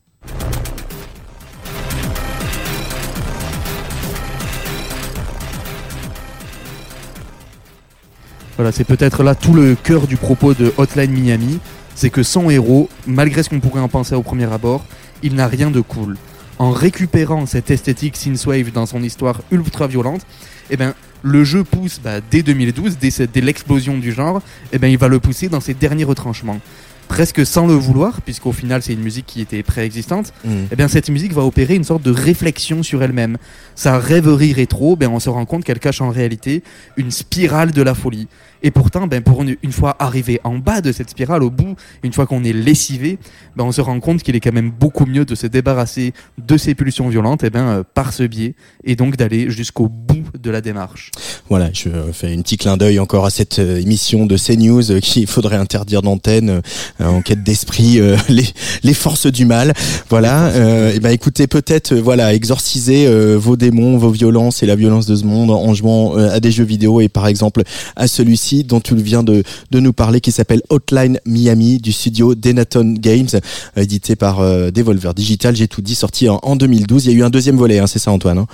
Voilà, 8.62 8.72
c'est 8.72 8.84
peut-être 8.84 9.24
là 9.24 9.34
tout 9.34 9.56
le 9.56 9.74
cœur 9.74 10.06
du 10.06 10.18
propos 10.18 10.54
de 10.54 10.72
Hotline 10.78 11.10
Miami, 11.10 11.60
c'est 11.96 12.12
que 12.12 12.22
son 12.22 12.52
héros, 12.52 12.90
malgré 13.08 13.42
ce 13.42 13.50
qu'on 13.50 13.60
pourrait 13.60 13.82
en 13.82 13.88
penser 13.88 14.14
au 14.14 14.22
premier 14.22 14.46
abord, 14.54 14.86
il 15.24 15.34
n'a 15.34 15.48
rien 15.48 15.72
de 15.72 15.82
cool. 15.82 16.16
En 16.60 16.70
récupérant 16.70 17.48
cette 17.48 17.72
esthétique 17.72 18.16
synthwave 18.16 18.72
dans 18.72 18.86
son 18.86 19.02
histoire 19.02 19.42
ultra 19.50 19.88
violente, 19.88 20.22
eh 20.70 20.78
ben, 20.78 20.94
le 21.24 21.44
jeu 21.44 21.64
pousse, 21.64 22.00
bah, 22.04 22.20
dès 22.30 22.44
2012, 22.44 23.00
dès, 23.00 23.42
l'explosion 23.42 23.98
du 23.98 24.12
genre, 24.12 24.44
eh 24.72 24.78
ben, 24.78 24.90
il 24.90 24.98
va 25.00 25.08
le 25.08 25.20
pousser 25.20 25.50
dans 25.50 25.60
ses 25.60 25.74
derniers 25.74 26.04
retranchements. 26.04 26.60
Presque 27.08 27.46
sans 27.46 27.68
le 27.68 27.74
vouloir, 27.74 28.22
puisqu'au 28.22 28.54
final 28.54 28.82
c'est 28.82 28.94
une 28.94 29.02
musique 29.02 29.26
qui 29.26 29.42
était 29.42 29.64
préexistante, 29.64 30.34
Mm. 30.46 30.50
eh 30.72 30.76
bien, 30.76 30.88
cette 30.88 31.10
musique 31.10 31.34
va 31.34 31.44
opérer 31.44 31.76
une 31.76 31.84
sorte 31.84 32.02
de 32.04 32.12
réflexion 32.12 32.84
sur 32.84 33.04
elle-même. 33.04 33.38
Sa 33.76 34.00
rêverie 34.00 34.54
rétro, 34.54 34.96
ben, 34.96 35.10
on 35.10 35.20
se 35.20 35.30
rend 35.30 35.46
compte 35.46 35.64
qu'elle 35.66 35.80
cache 35.80 36.00
en 36.02 36.10
réalité 36.10 36.64
une 36.98 37.12
spirale 37.12 37.72
de 37.72 37.82
la 37.82 37.94
folie. 37.96 38.28
Et 38.64 38.72
pourtant, 38.72 39.08
ben, 39.08 39.22
pour 39.22 39.42
une, 39.42 39.56
une 39.64 39.72
fois 39.72 39.96
arrivé 40.00 40.40
en 40.44 40.58
bas 40.58 40.82
de 40.82 40.92
cette 40.92 41.10
spirale, 41.10 41.44
au 41.44 41.50
bout, 41.50 41.76
une 42.04 42.14
fois 42.14 42.26
qu'on 42.26 42.44
est 42.44 42.54
lessivé, 42.54 43.18
ben, 43.56 43.64
on 43.64 43.72
se 43.72 43.82
rend 43.82 44.00
compte 44.00 44.24
qu'il 44.24 44.36
est 44.36 44.40
quand 44.40 44.54
même 44.54 44.72
beaucoup 44.72 45.06
mieux 45.06 45.26
de 45.26 45.36
se 45.36 45.48
débarrasser 45.48 46.14
de 46.38 46.58
ces 46.58 46.76
pulsions 46.76 47.10
violentes 47.10 47.44
et 47.44 47.50
ben, 47.50 47.68
euh, 47.68 47.84
par 47.94 48.14
ce 48.14 48.24
biais, 48.24 48.56
et 48.84 48.96
donc 48.96 49.18
d'aller 49.18 49.50
jusqu'au 49.50 49.88
bout 49.88 50.24
de 50.40 50.52
la 50.52 50.62
démarche. 50.62 51.12
Voilà, 51.50 51.70
je 51.74 51.90
fais 52.14 52.34
un 52.34 52.42
petit 52.42 52.58
clin 52.58 52.78
d'œil 52.78 53.00
encore 53.00 53.26
à 53.26 53.30
cette 53.30 53.60
euh, 53.60 53.80
émission 53.80 54.26
de 54.26 54.38
CNews 54.38 54.92
euh, 54.92 55.00
qu'il 55.00 55.28
faudrait 55.28 55.58
interdire 55.58 56.02
d'antenne 56.02 56.62
euh, 57.02 57.06
en 57.06 57.22
quête 57.22 57.44
d'esprit 57.44 58.00
euh, 58.00 58.16
les, 58.30 58.46
les 58.84 58.94
forces 58.94 59.28
du 59.28 59.46
mal. 59.46 59.74
Voilà, 60.10 60.48
euh, 60.48 60.94
et 60.94 61.00
ben 61.00 61.10
écoutez 61.10 61.48
peut-être 61.48 61.94
voilà 61.96 62.34
exorciser 62.34 63.08
euh, 63.08 63.38
vos 63.38 63.56
démons, 63.56 63.98
vos 63.98 64.12
violences 64.12 64.64
et 64.64 64.66
la 64.66 64.76
violence 64.76 65.06
de 65.06 65.16
ce 65.16 65.26
monde 65.26 65.52
en 65.52 65.74
jouant 65.74 66.16
à 66.16 66.40
des 66.40 66.52
jeux 66.52 66.64
vidéo 66.64 67.02
et 67.02 67.10
par 67.10 67.28
exemple 67.28 67.64
à 67.96 68.08
celui-ci 68.08 68.51
dont 68.64 68.80
tu 68.80 68.96
viens 68.96 69.24
de, 69.24 69.44
de 69.72 69.80
nous 69.80 69.94
parler 69.94 70.22
qui 70.22 70.32
s'appelle 70.32 70.62
Hotline 70.70 71.20
Miami 71.26 71.78
du 71.80 71.92
studio 71.92 72.36
Denaton 72.36 72.96
Games 72.98 73.28
euh, 73.34 73.82
édité 73.82 74.16
par 74.16 74.40
euh, 74.40 74.72
Devolver 74.72 75.14
Digital. 75.14 75.56
J'ai 75.56 75.68
tout 75.68 75.82
dit, 75.82 75.96
sorti 75.96 76.30
en, 76.30 76.40
en 76.44 76.56
2012. 76.56 77.06
Il 77.06 77.12
y 77.12 77.16
a 77.16 77.18
eu 77.18 77.24
un 77.24 77.30
deuxième 77.30 77.58
volet, 77.58 77.80
hein, 77.80 77.88
c'est 77.88 78.00
ça 78.00 78.12
Antoine 78.12 78.38
hein? 78.38 78.48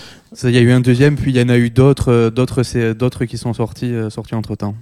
Il 0.44 0.51
y 0.51 0.58
a 0.58 0.62
eu 0.62 0.72
un 0.72 0.82
deuxième, 0.82 1.16
puis 1.16 1.32
il 1.32 1.38
y 1.38 1.42
en 1.42 1.50
a 1.50 1.58
eu 1.58 1.70
d'autres, 1.70 2.12
euh, 2.12 2.30
d'autres, 2.30 2.63
c'est- 2.63 2.94
d'autres 2.94 3.25
qui 3.25 3.38
sont 3.38 3.54
sortis, 3.54 3.86
euh, 3.94 4.10
sortis 4.10 4.36
entre 4.36 4.56
temps. 4.56 4.75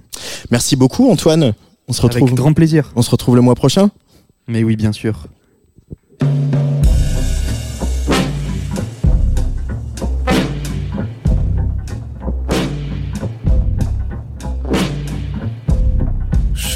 Merci 0.50 0.76
beaucoup 0.76 1.10
Antoine. 1.10 1.54
On 1.88 1.92
se 1.92 2.02
retrouve. 2.02 2.24
Avec 2.24 2.34
grand 2.34 2.52
plaisir. 2.52 2.92
On 2.96 3.02
se 3.02 3.10
retrouve 3.10 3.36
le 3.36 3.42
mois 3.42 3.54
prochain? 3.54 3.90
Mais 4.48 4.64
oui, 4.64 4.76
bien 4.76 4.92
sûr. 4.92 5.26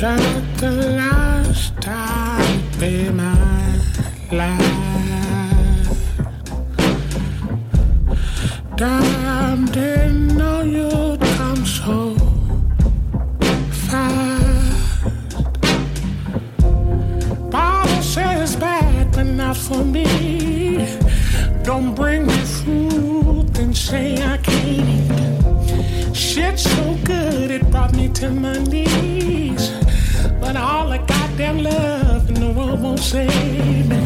Shut 0.00 0.56
the 0.56 0.70
last 0.96 1.78
time 1.78 2.70
my 3.12 3.34
life. 4.32 5.90
Damn, 8.76 9.66
didn't 9.66 10.38
know 10.38 10.62
you'd 10.62 11.20
come 11.36 11.66
so 11.66 12.16
fast. 13.90 15.04
Bible 17.50 18.02
says 18.02 18.56
bad, 18.56 19.12
but 19.12 19.26
not 19.26 19.58
for 19.58 19.84
me. 19.84 20.88
Don't 21.62 21.94
bring 21.94 22.26
me 22.26 22.40
and 23.58 23.76
say 23.76 24.14
I 24.14 24.38
can't 24.38 24.88
eat. 24.96 26.16
Shit 26.16 26.58
so 26.58 26.96
good 27.04 27.50
it 27.50 27.70
brought 27.70 27.94
me 27.94 28.08
to 28.14 28.30
my 28.30 28.56
knees. 28.64 29.09
But 30.52 30.56
all 30.56 30.88
the 30.88 30.98
goddamn 30.98 31.62
love 31.62 32.28
in 32.28 32.34
the 32.34 32.50
world 32.50 32.82
won't 32.82 32.98
save 32.98 33.88
me. 33.88 33.99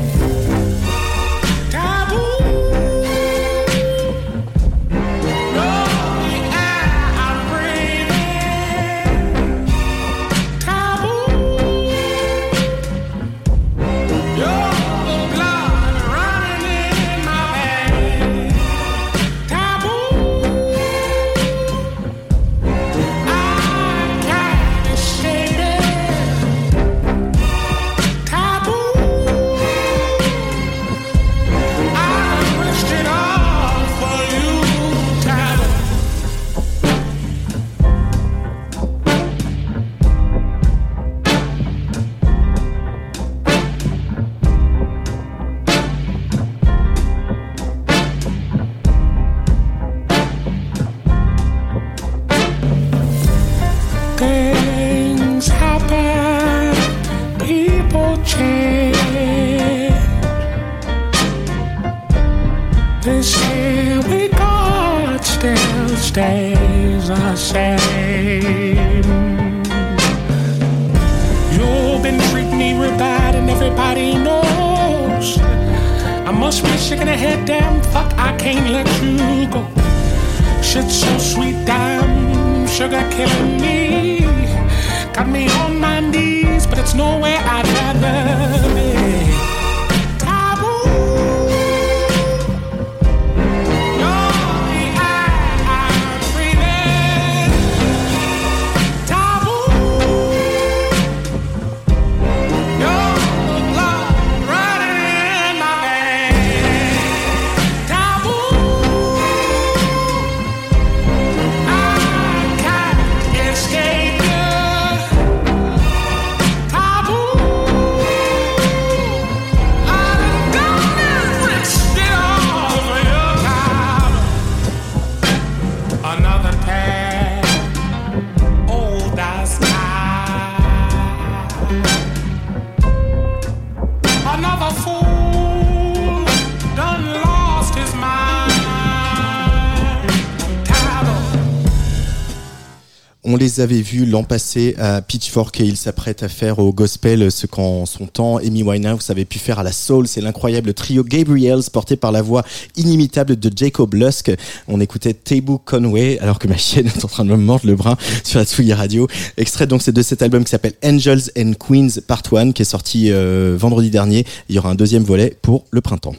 Les 143.45 143.61
avait 143.61 143.83
vus 143.83 144.07
l'an 144.07 144.25
passé 144.25 144.75
à 144.79 145.03
Pitchfork 145.03 145.61
et 145.61 145.65
ils 145.65 145.77
s'apprêtent 145.77 146.23
à 146.23 146.31
faire 146.31 146.61
au 146.61 146.73
gospel 146.73 147.31
ce 147.31 147.47
qu'en 147.47 147.85
son 147.85 148.07
temps 148.07 148.39
Amy 148.39 148.63
Winehouse 148.63 149.11
avait 149.11 149.27
pu 149.27 149.39
faire 149.39 149.59
à 149.59 149.63
la 149.63 149.71
soul. 149.71 150.09
C'est 150.09 150.23
l'incroyable 150.23 150.73
trio 150.73 151.05
Gabriels 151.05 151.61
porté 151.71 151.97
par 151.97 152.11
la 152.11 152.23
voix 152.23 152.43
inimitable 152.77 153.39
de 153.39 153.51
Jacob 153.55 153.93
Lusk. 153.93 154.33
On 154.67 154.81
écoutait 154.81 155.13
Taboo 155.13 155.59
Conway 155.59 156.19
alors 156.21 156.39
que 156.39 156.49
ma 156.49 156.57
chienne 156.57 156.87
est 156.97 157.05
en 157.05 157.09
train 157.09 157.27
de 157.27 157.31
me 157.31 157.37
mordre 157.37 157.67
le 157.67 157.77
bras 157.77 157.99
sur 158.25 158.39
la 158.39 158.47
Tsugi 158.47 158.73
Radio. 158.73 159.09
Extrait 159.37 159.67
donc 159.67 159.83
c'est 159.83 159.93
de 159.93 160.01
cet 160.01 160.23
album 160.23 160.43
qui 160.43 160.51
s'appelle 160.51 160.75
Angels 160.83 161.31
and 161.37 161.53
Queens 161.61 162.01
Part 162.07 162.23
1 162.33 162.53
qui 162.53 162.63
est 162.63 162.65
sorti 162.65 163.13
euh, 163.13 163.57
vendredi 163.59 163.91
dernier. 163.91 164.25
Il 164.49 164.55
y 164.55 164.59
aura 164.59 164.71
un 164.71 164.75
deuxième 164.75 165.05
volet 165.05 165.37
pour 165.43 165.67
le 165.71 165.83
printemps. 165.83 166.15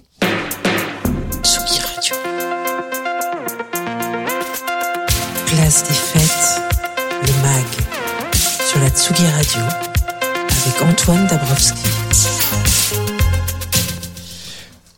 Place 5.48 5.84
des 5.88 5.94
fêtes. 5.94 6.55
Sur 8.76 8.84
la 8.84 8.90
Tsugi 8.90 9.26
Radio. 9.28 9.62
Avec 10.22 10.82
Antoine 10.82 11.26
Dabrowski. 11.28 11.82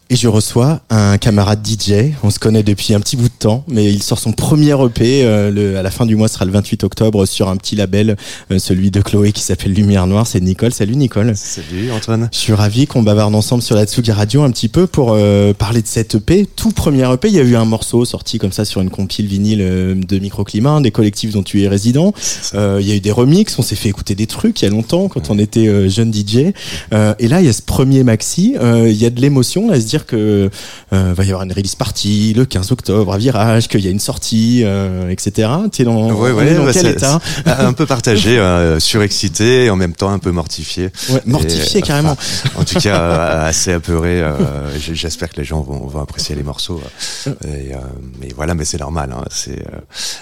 Et 0.09 0.15
je 0.15 0.29
reçois 0.29 0.79
un 0.89 1.17
camarade 1.17 1.59
DJ. 1.67 2.13
On 2.23 2.29
se 2.29 2.39
connaît 2.39 2.63
depuis 2.63 2.93
un 2.93 3.01
petit 3.01 3.17
bout 3.17 3.27
de 3.27 3.33
temps, 3.37 3.65
mais 3.67 3.91
il 3.91 4.01
sort 4.01 4.19
son 4.19 4.31
premier 4.31 4.71
EP. 4.71 5.25
euh, 5.25 5.51
le, 5.51 5.77
à 5.77 5.81
la 5.81 5.91
fin 5.91 6.05
du 6.05 6.15
mois, 6.15 6.29
ce 6.29 6.35
sera 6.35 6.45
le 6.45 6.51
28 6.51 6.85
octobre 6.85 7.25
sur 7.25 7.49
un 7.49 7.57
petit 7.57 7.75
label, 7.75 8.15
euh, 8.49 8.57
celui 8.57 8.89
de 8.89 9.01
Chloé 9.01 9.33
qui 9.33 9.41
s'appelle 9.41 9.73
Lumière 9.73 10.07
Noire. 10.07 10.25
C'est 10.25 10.39
Nicole. 10.39 10.71
Salut 10.71 10.95
Nicole. 10.95 11.33
Salut 11.35 11.91
Antoine. 11.91 12.29
Je 12.31 12.37
suis 12.37 12.53
ravi 12.53 12.87
qu'on 12.87 13.03
bavarde 13.03 13.35
ensemble 13.35 13.61
sur 13.61 13.75
la 13.75 13.85
Tsugi 13.85 14.13
Radio 14.13 14.43
un 14.43 14.51
petit 14.51 14.69
peu 14.69 14.87
pour 14.87 15.11
euh, 15.11 15.53
parler 15.53 15.81
de 15.81 15.87
cet 15.87 16.15
EP. 16.15 16.47
Tout 16.55 16.71
premier 16.71 17.03
EP, 17.11 17.27
il 17.27 17.33
y 17.35 17.39
a 17.39 17.43
eu 17.43 17.57
un 17.57 17.65
morceau 17.65 18.05
sorti 18.05 18.37
comme 18.37 18.53
ça 18.53 18.63
sur 18.63 18.79
une 18.79 18.89
compile 18.89 19.27
vinyle 19.27 19.59
euh, 19.61 19.93
de 19.93 20.19
Microclimat, 20.19 20.79
des 20.79 20.91
collectifs 20.91 21.33
dont 21.33 21.43
tu 21.43 21.63
es 21.63 21.67
résident. 21.67 22.13
Euh, 22.53 22.77
Il 22.79 22.87
y 22.87 22.93
a 22.93 22.95
eu 22.95 23.01
des 23.01 23.11
remixes, 23.11 23.59
on 23.59 23.61
s'est 23.61 23.75
fait 23.75 23.89
écouter 23.89 24.15
des 24.15 24.25
trucs 24.27 24.61
il 24.61 24.65
y 24.65 24.67
a 24.69 24.71
longtemps 24.71 25.09
quand 25.09 25.29
on 25.29 25.37
était 25.37 25.67
euh, 25.67 25.89
jeune 25.89 26.13
DJ. 26.13 26.53
Euh, 26.93 27.13
et 27.19 27.27
là, 27.27 27.41
il 27.41 27.45
y 27.45 27.49
a 27.49 27.53
ce 27.53 27.61
premier 27.61 28.05
maxi, 28.05 28.55
euh, 28.61 28.87
il 28.89 28.95
y 28.95 29.05
a 29.05 29.09
de 29.09 29.19
l'émotion 29.19 29.69
à 29.69 29.81
se 29.81 29.85
dire 29.85 29.96
que 30.05 30.49
euh, 30.93 31.13
va 31.13 31.23
y 31.23 31.27
avoir 31.27 31.43
une 31.43 31.51
release 31.53 31.75
party 31.75 32.33
le 32.35 32.45
15 32.45 32.71
octobre 32.71 33.13
à 33.13 33.17
Virage, 33.17 33.67
qu'il 33.67 33.81
y 33.81 33.87
a 33.87 33.91
une 33.91 33.99
sortie, 33.99 34.61
euh, 34.63 35.09
etc. 35.09 35.49
T'es 35.71 35.83
dans, 35.83 36.11
Ouais, 36.11 36.31
ouais, 36.31 36.53
dans 36.55 36.65
bah, 36.65 36.71
quel 36.73 36.87
état 36.87 37.19
Un 37.45 37.73
peu 37.73 37.85
partagé, 37.85 38.37
euh, 38.39 38.79
surexcité 38.79 39.65
et 39.65 39.69
en 39.69 39.75
même 39.75 39.93
temps 39.93 40.09
un 40.11 40.19
peu 40.19 40.31
mortifié. 40.31 40.89
Ouais, 41.09 41.21
Mortifié 41.25 41.79
Et, 41.79 41.81
carrément. 41.81 42.11
enfin, 42.11 42.49
en 42.59 42.63
tout 42.63 42.79
cas, 42.79 42.99
euh, 43.01 43.47
assez 43.49 43.73
apeuré. 43.73 44.21
euh, 44.21 44.31
J'espère 44.77 45.29
que 45.29 45.37
les 45.37 45.45
gens 45.45 45.61
vont, 45.61 45.87
vont 45.87 46.01
apprécier 46.01 46.35
les 46.35 46.43
morceaux. 46.43 46.81
euh, 47.27 47.31
Et, 47.45 47.73
euh, 47.73 47.77
mais 48.19 48.29
voilà, 48.35 48.53
mais 48.53 48.65
c'est 48.65 48.79
normal. 48.79 49.13
Hein, 49.17 49.23
c'est, 49.31 49.59
euh, 49.59 49.79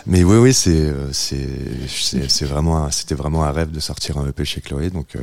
mais 0.07 0.23
oui, 0.23 0.37
oui, 0.37 0.53
c'est, 0.53 0.69
euh, 0.71 1.07
c'est, 1.11 1.47
c'est, 2.27 2.45
vraiment, 2.45 2.89
c'était 2.91 3.15
vraiment 3.15 3.43
un 3.43 3.51
rêve 3.51 3.71
de 3.71 3.79
sortir 3.79 4.17
un 4.17 4.27
EP 4.27 4.45
chez 4.45 4.61
Chloé. 4.61 4.89
Donc, 4.89 5.07
euh, 5.15 5.19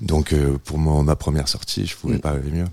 donc 0.00 0.32
euh, 0.32 0.56
pour 0.64 0.78
mon- 0.78 1.02
ma 1.02 1.16
première 1.16 1.48
sortie, 1.48 1.86
je 1.86 1.94
Mm. 1.94 1.96
pouvais 2.00 2.18
pas 2.18 2.32
rêver 2.32 2.50
mieux. 2.52 2.64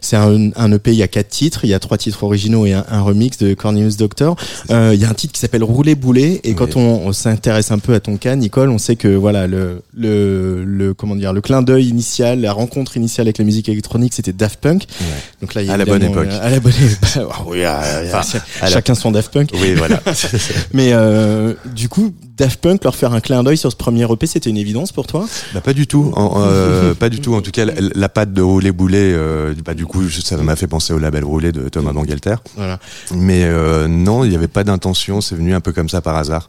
C'est 0.00 0.16
un, 0.16 0.49
un 0.56 0.72
EP, 0.72 0.92
il 0.92 0.96
y 0.98 1.02
a 1.02 1.08
quatre 1.08 1.28
titres, 1.28 1.64
il 1.64 1.70
y 1.70 1.74
a 1.74 1.78
trois 1.78 1.98
titres 1.98 2.22
originaux 2.24 2.66
et 2.66 2.72
un, 2.72 2.84
un 2.90 3.00
remix 3.00 3.38
de 3.38 3.54
Cornelius 3.54 3.96
Doctor. 3.96 4.36
Euh, 4.70 4.92
il 4.94 5.00
y 5.00 5.04
a 5.04 5.08
un 5.10 5.14
titre 5.14 5.32
qui 5.32 5.40
s'appelle 5.40 5.64
Rouler 5.64 5.94
Boulet 5.94 6.40
et 6.44 6.54
quand 6.54 6.76
on, 6.76 6.80
on 7.06 7.12
s'intéresse 7.12 7.70
un 7.70 7.78
peu 7.78 7.94
à 7.94 8.00
ton 8.00 8.16
cas, 8.16 8.34
Nicole, 8.36 8.70
on 8.70 8.78
sait 8.78 8.96
que 8.96 9.08
voilà 9.08 9.46
le 9.46 9.82
le, 9.96 10.64
le 10.64 10.94
comment 10.94 11.16
dire 11.16 11.32
le 11.32 11.40
clin 11.40 11.62
d'œil 11.62 11.88
initial, 11.88 12.40
la 12.40 12.52
rencontre 12.52 12.96
initiale 12.96 13.26
avec 13.26 13.38
la 13.38 13.44
musique 13.44 13.68
électronique, 13.68 14.12
c'était 14.14 14.32
Daft 14.32 14.60
Punk. 14.60 14.84
Ouais. 15.00 15.06
Donc 15.40 15.54
là, 15.54 15.62
il 15.62 15.68
y 15.68 15.70
a 15.70 15.74
À 15.74 15.76
la 15.76 15.84
bonne 15.84 16.02
époque. 16.02 16.28
euh, 16.30 16.38
À 16.46 16.50
la 16.50 16.60
bonne 16.60 16.72
époque. 16.72 17.26
Ah 17.32 17.42
oui, 17.46 17.64
ah, 17.64 17.82
Enfin, 18.12 18.38
ah, 18.60 18.64
à 18.64 18.68
la- 18.68 18.70
chacun 18.74 18.94
son 18.94 19.10
Daft 19.10 19.32
Punk. 19.32 19.50
Oui, 19.54 19.74
voilà. 19.74 20.00
Mais 20.72 20.90
euh, 20.92 21.54
du 21.74 21.88
coup, 21.88 22.12
Daft 22.40 22.60
Punk 22.62 22.82
leur 22.84 22.96
faire 22.96 23.12
un 23.12 23.20
clin 23.20 23.42
d'œil 23.42 23.58
sur 23.58 23.70
ce 23.70 23.76
premier 23.76 24.10
EP, 24.10 24.26
c'était 24.26 24.48
une 24.48 24.56
évidence 24.56 24.92
pour 24.92 25.06
toi? 25.06 25.26
Bah 25.52 25.60
pas 25.60 25.74
du 25.74 25.86
tout, 25.86 26.10
en- 26.16 26.42
euh, 26.42 26.94
pas 26.98 27.10
du 27.10 27.20
tout. 27.20 27.34
En 27.34 27.42
tout 27.42 27.50
cas, 27.50 27.66
la, 27.66 27.74
la 27.94 28.08
patte 28.08 28.32
de 28.32 28.40
Roulé 28.40 28.72
Boulet, 28.72 29.12
euh, 29.12 29.52
bah 29.62 29.74
du 29.74 29.84
coup, 29.84 30.08
ça 30.08 30.36
m'a 30.38 30.56
fait 30.56 30.66
penser 30.66 30.94
au 30.94 30.98
label 30.98 31.22
Roulé 31.22 31.52
de 31.52 31.68
Thomas 31.68 31.92
Bangalter. 31.92 32.36
Voilà. 32.56 32.78
Mais 33.14 33.44
euh, 33.44 33.88
non, 33.88 34.24
il 34.24 34.30
n'y 34.30 34.36
avait 34.36 34.48
pas 34.48 34.64
d'intention. 34.64 35.20
C'est 35.20 35.34
venu 35.34 35.54
un 35.54 35.60
peu 35.60 35.72
comme 35.72 35.90
ça 35.90 36.00
par 36.00 36.16
hasard. 36.16 36.48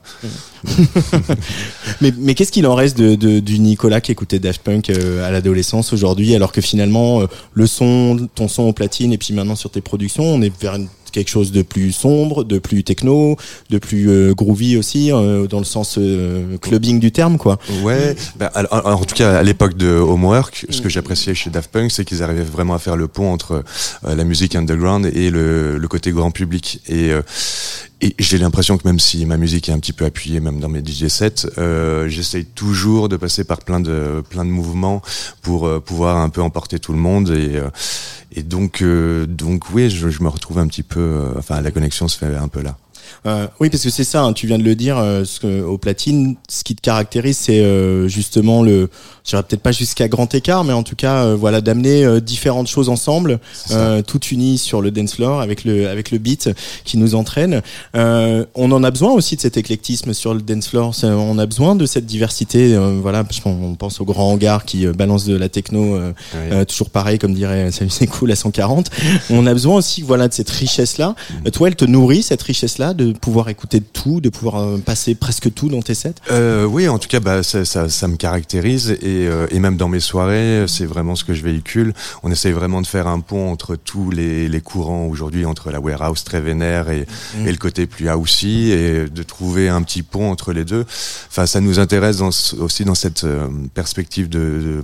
Mais, 2.00 2.12
mais 2.16 2.34
qu'est-ce 2.34 2.52
qu'il 2.52 2.66
en 2.66 2.74
reste 2.74 2.96
de, 2.98 3.14
de- 3.14 3.40
du 3.40 3.58
Nicolas 3.58 4.00
qui 4.00 4.12
écoutait 4.12 4.38
Daft 4.38 4.62
Punk 4.62 4.90
à 4.90 5.30
l'adolescence 5.30 5.92
aujourd'hui, 5.92 6.34
alors 6.34 6.52
que 6.52 6.60
finalement 6.60 7.22
le 7.52 7.66
son, 7.66 8.28
ton 8.34 8.48
son 8.48 8.64
au 8.64 8.72
platine 8.72 9.12
et 9.12 9.18
puis 9.18 9.34
maintenant 9.34 9.56
sur 9.56 9.70
tes 9.70 9.80
productions, 9.80 10.24
on 10.24 10.40
est 10.42 10.52
vers 10.60 10.76
une- 10.76 10.88
quelque 11.12 11.28
chose 11.30 11.52
de 11.52 11.62
plus 11.62 11.92
sombre, 11.92 12.44
de 12.44 12.58
plus 12.58 12.82
techno, 12.84 13.36
de 13.70 13.78
plus 13.78 14.08
euh, 14.08 14.34
groovy 14.34 14.76
aussi, 14.76 15.12
euh, 15.12 15.46
dans 15.46 15.58
le 15.58 15.64
sens 15.64 15.96
euh, 15.98 16.56
clubbing 16.58 16.98
du 16.98 17.12
terme, 17.12 17.38
quoi. 17.38 17.58
Ouais. 17.82 18.16
Bah, 18.36 18.50
alors, 18.54 18.86
en 18.86 19.04
tout 19.04 19.14
cas, 19.14 19.38
à 19.38 19.42
l'époque 19.42 19.76
de 19.76 19.88
Homework, 19.88 20.66
ce 20.70 20.80
que 20.80 20.88
j'appréciais 20.88 21.34
chez 21.34 21.50
Daft 21.50 21.70
Punk, 21.70 21.92
c'est 21.92 22.04
qu'ils 22.04 22.22
arrivaient 22.22 22.42
vraiment 22.42 22.74
à 22.74 22.78
faire 22.78 22.96
le 22.96 23.08
pont 23.08 23.32
entre 23.32 23.62
euh, 24.06 24.14
la 24.14 24.24
musique 24.24 24.56
underground 24.56 25.06
et 25.06 25.30
le, 25.30 25.78
le 25.78 25.88
côté 25.88 26.10
grand 26.10 26.30
public. 26.30 26.80
Et, 26.88 27.10
euh, 27.10 27.22
et 28.02 28.14
j'ai 28.18 28.36
l'impression 28.36 28.76
que 28.78 28.86
même 28.86 28.98
si 28.98 29.24
ma 29.26 29.36
musique 29.36 29.68
est 29.68 29.72
un 29.72 29.78
petit 29.78 29.92
peu 29.92 30.04
appuyée, 30.04 30.40
même 30.40 30.58
dans 30.58 30.68
mes 30.68 30.84
DJ 30.84 31.06
sets, 31.06 31.46
euh, 31.56 32.08
j'essaye 32.08 32.44
toujours 32.44 33.08
de 33.08 33.16
passer 33.16 33.44
par 33.44 33.60
plein 33.60 33.78
de 33.78 34.22
plein 34.28 34.44
de 34.44 34.50
mouvements 34.50 35.02
pour 35.40 35.66
euh, 35.66 35.78
pouvoir 35.78 36.16
un 36.16 36.28
peu 36.28 36.42
emporter 36.42 36.80
tout 36.80 36.92
le 36.92 36.98
monde. 36.98 37.30
Et, 37.30 37.56
euh, 37.56 37.70
et 38.34 38.42
donc, 38.42 38.82
euh, 38.82 39.26
donc 39.26 39.70
oui, 39.72 39.88
je, 39.88 40.22
me 40.22 40.28
retrouve 40.28 40.58
un 40.58 40.66
petit 40.66 40.82
peu. 40.82 41.00
euh, 41.00 41.34
enfin, 41.38 41.60
la 41.60 41.70
connexion 41.70 42.08
se 42.08 42.18
fait 42.18 42.34
un 42.34 42.48
peu 42.48 42.60
là. 42.60 42.76
Euh, 43.24 43.46
oui, 43.60 43.70
parce 43.70 43.82
que 43.84 43.90
c'est 43.90 44.04
ça, 44.04 44.22
hein, 44.22 44.32
tu 44.32 44.46
viens 44.48 44.58
de 44.58 44.64
le 44.64 44.74
dire, 44.74 44.98
euh, 44.98 45.24
ce 45.24 45.38
que, 45.40 45.62
au 45.62 45.78
platine, 45.78 46.34
ce 46.48 46.64
qui 46.64 46.74
te 46.74 46.80
caractérise, 46.80 47.38
c'est 47.38 47.60
euh, 47.60 48.08
justement 48.08 48.62
le, 48.62 48.90
je 49.24 49.30
dirais 49.30 49.42
peut-être 49.44 49.62
pas 49.62 49.70
jusqu'à 49.70 50.08
grand 50.08 50.34
écart, 50.34 50.64
mais 50.64 50.72
en 50.72 50.82
tout 50.82 50.96
cas, 50.96 51.24
euh, 51.24 51.36
voilà, 51.36 51.60
d'amener 51.60 52.04
euh, 52.04 52.20
différentes 52.20 52.66
choses 52.66 52.88
ensemble, 52.88 53.38
euh, 53.70 54.02
toutes 54.02 54.32
unies 54.32 54.58
sur 54.58 54.80
le 54.82 54.90
dance 54.90 55.14
floor 55.14 55.40
avec 55.40 55.64
le 55.64 55.88
avec 55.88 56.10
le 56.10 56.18
beat 56.18 56.50
qui 56.84 56.98
nous 56.98 57.14
entraîne. 57.14 57.62
Euh, 57.94 58.44
on 58.56 58.72
en 58.72 58.82
a 58.82 58.90
besoin 58.90 59.12
aussi 59.12 59.36
de 59.36 59.40
cet 59.40 59.56
éclectisme 59.56 60.12
sur 60.14 60.34
le 60.34 60.40
dance 60.42 60.68
floor. 60.68 60.92
On 61.04 61.38
a 61.38 61.46
besoin 61.46 61.76
de 61.76 61.86
cette 61.86 62.06
diversité. 62.06 62.74
euh, 62.74 62.98
voilà, 63.00 63.22
parce 63.24 63.38
qu'on 63.40 63.50
on 63.62 63.74
pense 63.76 64.00
au 64.00 64.04
grand 64.04 64.32
hangar 64.32 64.64
qui 64.64 64.86
balance 64.86 65.24
de 65.26 65.36
la 65.36 65.48
techno. 65.48 65.94
euh, 65.94 66.12
euh, 66.34 66.64
toujours 66.64 66.90
pareil, 66.90 67.18
comme 67.18 67.34
dirait 67.34 67.70
Salut 67.70 67.90
c'est 67.90 68.06
cool 68.06 68.32
à 68.32 68.36
140. 68.36 68.90
On 69.30 69.46
a 69.46 69.52
besoin 69.52 69.76
aussi, 69.76 70.02
voilà, 70.02 70.28
de 70.28 70.32
cette 70.34 70.50
richesse-là. 70.50 71.10
Mm. 71.10 71.34
Euh, 71.46 71.50
Toi, 71.50 71.68
elle 71.68 71.76
te 71.76 71.84
nourrit 71.84 72.22
cette 72.22 72.42
richesse-là 72.42 72.94
de 72.94 73.11
pouvoir 73.18 73.48
écouter 73.48 73.80
tout, 73.80 74.20
de 74.20 74.28
pouvoir 74.28 74.56
euh, 74.62 74.78
passer 74.78 75.14
presque 75.14 75.52
tout 75.54 75.68
dans 75.68 75.82
tes 75.82 75.94
sets 75.94 76.14
Euh, 76.30 76.64
oui, 76.64 76.88
en 76.88 76.98
tout 76.98 77.08
cas, 77.08 77.20
bah, 77.20 77.42
ça, 77.42 77.64
ça, 77.64 77.88
ça 77.88 78.08
me 78.08 78.16
caractérise 78.16 78.90
et, 78.90 78.98
euh, 79.26 79.46
et 79.50 79.58
même 79.58 79.76
dans 79.76 79.88
mes 79.88 80.00
soirées, 80.00 80.64
c'est 80.68 80.86
vraiment 80.86 81.14
ce 81.16 81.24
que 81.24 81.34
je 81.34 81.42
véhicule. 81.42 81.92
On 82.22 82.30
essaye 82.30 82.52
vraiment 82.52 82.80
de 82.80 82.86
faire 82.86 83.06
un 83.06 83.20
pont 83.20 83.50
entre 83.50 83.76
tous 83.76 84.10
les, 84.10 84.48
les 84.48 84.60
courants 84.60 85.06
aujourd'hui, 85.06 85.44
entre 85.46 85.70
la 85.70 85.80
warehouse 85.80 86.24
très 86.24 86.40
vénère 86.40 86.90
et, 86.90 87.06
Mm. 87.36 87.46
et 87.46 87.50
le 87.52 87.56
côté 87.58 87.86
plus 87.86 88.08
housey, 88.10 88.68
et 88.70 89.06
de 89.08 89.22
trouver 89.22 89.68
un 89.68 89.82
petit 89.82 90.02
pont 90.02 90.30
entre 90.30 90.52
les 90.52 90.64
deux. 90.64 90.84
Enfin, 91.30 91.46
ça 91.46 91.60
nous 91.60 91.78
intéresse 91.78 92.18
dans, 92.18 92.30
aussi 92.60 92.84
dans 92.84 92.94
cette 92.94 93.24
perspective 93.74 94.28
de, 94.28 94.38
de, 94.38 94.82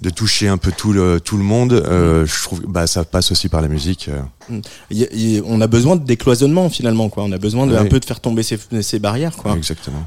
de 0.00 0.10
toucher 0.10 0.48
un 0.48 0.56
peu 0.58 0.72
tout 0.72 0.92
le, 0.92 1.20
tout 1.20 1.36
le 1.36 1.44
monde. 1.44 1.72
Mm. 1.72 1.86
Euh, 1.86 2.26
je 2.26 2.42
trouve, 2.42 2.62
bah, 2.66 2.86
ça 2.86 3.04
passe 3.04 3.30
aussi 3.32 3.48
par 3.48 3.60
la 3.62 3.68
musique. 3.68 4.08
a- 4.08 5.42
On 5.46 5.60
a 5.60 5.66
besoin 5.66 5.96
de 5.96 6.04
décloisonnement 6.04 6.68
finalement, 6.70 7.08
quoi. 7.08 7.24
On 7.24 7.32
a 7.32 7.38
besoin 7.40 7.66
de 7.66 7.72
Oui. 7.72 7.78
un 7.78 7.86
peu 7.86 7.98
de 7.98 8.04
faire 8.04 8.20
tomber 8.20 8.42
ces, 8.44 8.58
ces 8.82 8.98
barrières, 9.00 9.36
quoi. 9.36 9.56
Exactement. 9.56 10.04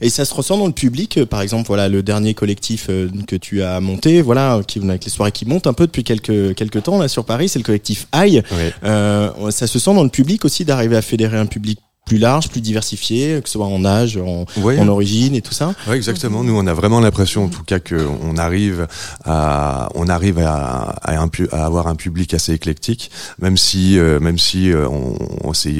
Et 0.00 0.10
ça 0.10 0.24
se 0.24 0.34
ressent 0.34 0.58
dans 0.58 0.66
le 0.66 0.72
public, 0.72 1.18
euh, 1.18 1.26
par 1.26 1.40
exemple, 1.42 1.68
voilà, 1.68 1.88
le 1.88 2.02
dernier 2.02 2.34
collectif 2.34 2.86
euh, 2.90 3.08
que 3.28 3.36
tu 3.36 3.62
as 3.62 3.80
monté, 3.80 4.22
voilà, 4.22 4.60
qui 4.66 4.80
avec 4.80 5.04
les 5.04 5.10
soirées 5.10 5.30
qui 5.32 5.46
montent 5.46 5.66
un 5.66 5.72
peu 5.74 5.86
depuis 5.86 6.02
quelques 6.02 6.54
quelques 6.54 6.82
temps 6.82 6.98
là 6.98 7.06
sur 7.08 7.24
Paris, 7.24 7.48
c'est 7.48 7.58
le 7.58 7.64
collectif 7.64 8.08
Aïe. 8.12 8.42
Ouais. 8.50 8.72
Euh, 8.84 9.50
ça 9.50 9.66
se 9.66 9.78
sent 9.78 9.94
dans 9.94 10.02
le 10.02 10.08
public 10.08 10.44
aussi 10.44 10.64
d'arriver 10.64 10.96
à 10.96 11.02
fédérer 11.02 11.36
un 11.38 11.46
public 11.46 11.78
plus 12.10 12.18
large, 12.18 12.48
plus 12.48 12.60
diversifié, 12.60 13.40
que 13.40 13.48
ce 13.48 13.52
soit 13.52 13.66
en 13.68 13.84
âge, 13.84 14.16
en, 14.16 14.44
en 14.60 14.88
origine 14.88 15.36
et 15.36 15.42
tout 15.42 15.54
ça. 15.54 15.74
Ouais, 15.86 15.96
exactement. 15.96 16.42
Nous, 16.42 16.56
on 16.58 16.66
a 16.66 16.74
vraiment 16.74 16.98
l'impression, 16.98 17.44
en 17.44 17.48
tout 17.48 17.62
cas, 17.62 17.78
que 17.78 17.94
on 18.28 18.36
arrive 18.36 18.88
à, 19.24 19.88
on 19.94 20.08
arrive 20.08 20.40
à, 20.40 20.96
à, 21.02 21.20
un 21.22 21.30
à 21.52 21.64
avoir 21.64 21.86
un 21.86 21.94
public 21.94 22.34
assez 22.34 22.52
éclectique, 22.52 23.12
même 23.40 23.56
si, 23.56 23.96
euh, 23.96 24.18
même 24.18 24.40
si 24.40 24.72
euh, 24.72 24.88
on, 24.88 25.14
on 25.44 25.52
c'est, 25.52 25.70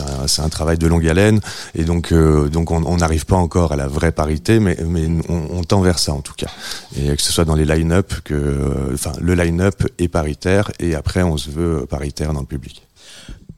un, 0.00 0.44
un 0.44 0.48
travail 0.48 0.78
de 0.78 0.86
longue 0.86 1.08
haleine, 1.08 1.40
et 1.74 1.82
donc, 1.82 2.12
euh, 2.12 2.48
donc, 2.48 2.70
on 2.70 2.96
n'arrive 2.96 3.26
pas 3.26 3.34
encore 3.34 3.72
à 3.72 3.76
la 3.76 3.88
vraie 3.88 4.12
parité, 4.12 4.60
mais, 4.60 4.76
mais 4.86 5.08
on, 5.28 5.58
on 5.58 5.64
tend 5.64 5.80
vers 5.80 5.98
ça 5.98 6.12
en 6.12 6.20
tout 6.20 6.34
cas, 6.36 6.52
et 6.96 7.16
que 7.16 7.22
ce 7.22 7.32
soit 7.32 7.44
dans 7.44 7.56
les 7.56 7.64
line-up, 7.64 8.14
que, 8.22 8.92
enfin, 8.94 9.10
le 9.20 9.34
line-up 9.34 9.82
est 9.98 10.06
paritaire, 10.06 10.70
et 10.78 10.94
après, 10.94 11.24
on 11.24 11.36
se 11.36 11.50
veut 11.50 11.84
paritaire 11.90 12.32
dans 12.32 12.42
le 12.42 12.46
public. 12.46 12.83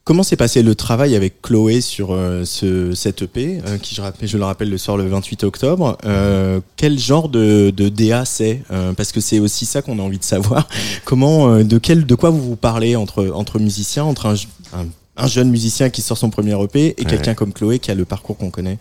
Comment 0.07 0.23
s'est 0.23 0.37
passé 0.37 0.63
le 0.63 0.73
travail 0.73 1.17
avec 1.17 1.41
Chloé 1.41 1.81
sur 1.81 2.13
euh, 2.13 2.45
ce, 2.45 2.93
cette 2.95 3.23
EP, 3.23 3.59
euh, 3.67 3.77
qui 3.77 3.93
je, 3.93 3.99
rappelle, 3.99 4.29
je 4.29 4.37
le 4.37 4.45
rappelle 4.45 4.69
le 4.69 4.77
sort 4.77 4.95
le 4.95 5.05
28 5.05 5.43
octobre 5.43 5.97
euh, 6.05 6.61
Quel 6.77 6.97
genre 6.97 7.27
de, 7.27 7.73
de 7.75 7.89
DA 7.89 8.23
c'est 8.23 8.61
Euh, 8.71 8.93
Parce 8.93 9.11
que 9.11 9.19
c'est 9.19 9.39
aussi 9.39 9.65
ça 9.65 9.81
qu'on 9.81 9.99
a 9.99 10.01
envie 10.01 10.17
de 10.17 10.23
savoir. 10.23 10.69
Comment, 11.03 11.49
euh, 11.49 11.63
de 11.65 11.77
quel, 11.77 12.05
de 12.05 12.15
quoi 12.15 12.29
vous 12.29 12.41
vous 12.41 12.55
parlez 12.55 12.95
entre 12.95 13.27
entre 13.33 13.59
musiciens, 13.59 14.05
entre 14.05 14.27
un, 14.27 14.35
un, 14.79 14.85
un 15.17 15.27
jeune 15.27 15.49
musicien 15.49 15.89
qui 15.89 16.01
sort 16.01 16.17
son 16.17 16.29
premier 16.29 16.55
EP 16.63 16.95
et 16.97 17.03
quelqu'un 17.03 17.33
comme 17.33 17.51
Chloé 17.51 17.79
qui 17.79 17.91
a 17.91 17.95
le 17.95 18.05
parcours 18.05 18.37
qu'on 18.37 18.49
connaît? 18.49 18.77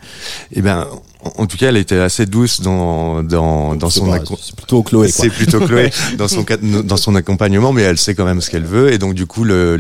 Eh 0.52 0.62
ben, 0.62 0.86
en, 1.36 1.46
tout 1.46 1.56
cas, 1.56 1.68
elle 1.68 1.76
était 1.76 1.98
assez 1.98 2.26
douce 2.26 2.60
dans, 2.60 3.22
dans, 3.22 3.74
dans 3.76 3.90
son 3.90 4.06
c'est 4.42 4.54
plutôt 4.56 4.82
Chloé. 4.82 5.08
C'est 5.08 5.30
plutôt 5.30 5.60
Chloé 5.60 5.90
dans 6.18 6.28
son 6.28 6.44
dans 6.84 6.96
son 6.96 7.14
accompagnement, 7.14 7.72
mais 7.72 7.82
elle 7.82 7.98
sait 7.98 8.14
quand 8.14 8.24
même 8.24 8.40
ce 8.40 8.50
qu'elle 8.50 8.64
veut. 8.64 8.92
Et 8.92 8.98
donc 8.98 9.14
du 9.14 9.26
coup, 9.26 9.44
le 9.44 9.78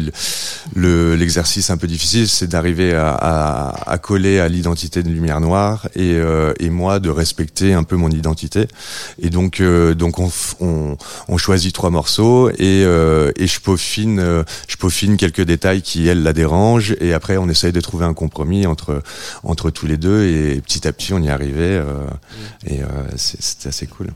le- 0.74 1.14
l'exercice 1.16 1.70
un 1.70 1.76
peu 1.76 1.86
difficile, 1.86 2.28
c'est 2.28 2.46
d'arriver 2.48 2.94
à, 2.94 3.10
à, 3.10 3.90
à 3.92 3.98
coller 3.98 4.38
à 4.40 4.48
l'identité 4.48 5.02
de 5.02 5.08
Lumière 5.08 5.40
Noire 5.40 5.88
et, 5.94 6.12
euh, 6.14 6.52
et 6.60 6.70
moi 6.70 6.98
de 7.00 7.10
respecter 7.10 7.72
un 7.74 7.82
peu 7.84 7.96
mon 7.96 8.10
identité. 8.10 8.66
Et 9.20 9.30
donc 9.30 9.60
euh, 9.60 9.94
donc 9.94 10.18
on, 10.18 10.30
on 10.60 10.96
on 11.28 11.36
choisit 11.38 11.74
trois 11.74 11.90
morceaux 11.90 12.50
et 12.50 12.54
euh, 12.84 13.30
et 13.36 13.46
je 13.46 13.60
peaufine 13.60 14.44
je 14.68 14.76
peaufine 14.76 15.16
quelques 15.16 15.42
détails 15.42 15.82
qui 15.82 16.08
elle 16.08 16.22
la 16.22 16.32
dérangent 16.32 16.94
et 17.00 17.12
après 17.12 17.36
on 17.36 17.48
essaye 17.48 17.72
de 17.72 17.80
trouver 17.80 18.04
un 18.04 18.14
compromis 18.14 18.66
entre 18.66 19.02
entre 19.42 19.70
tous 19.70 19.86
les 19.86 19.96
deux 19.96 20.24
et 20.24 20.60
petit 20.60 20.86
à 20.86 20.92
petit 20.92 21.12
on 21.12 21.20
y 21.22 21.28
est 21.28 21.30
arrivé 21.36 21.62
euh, 21.62 21.84
et 22.66 22.82
euh, 22.82 22.86
c'est- 23.16 23.40
c'était 23.40 23.68
assez 23.68 23.86
cool. 23.86 24.08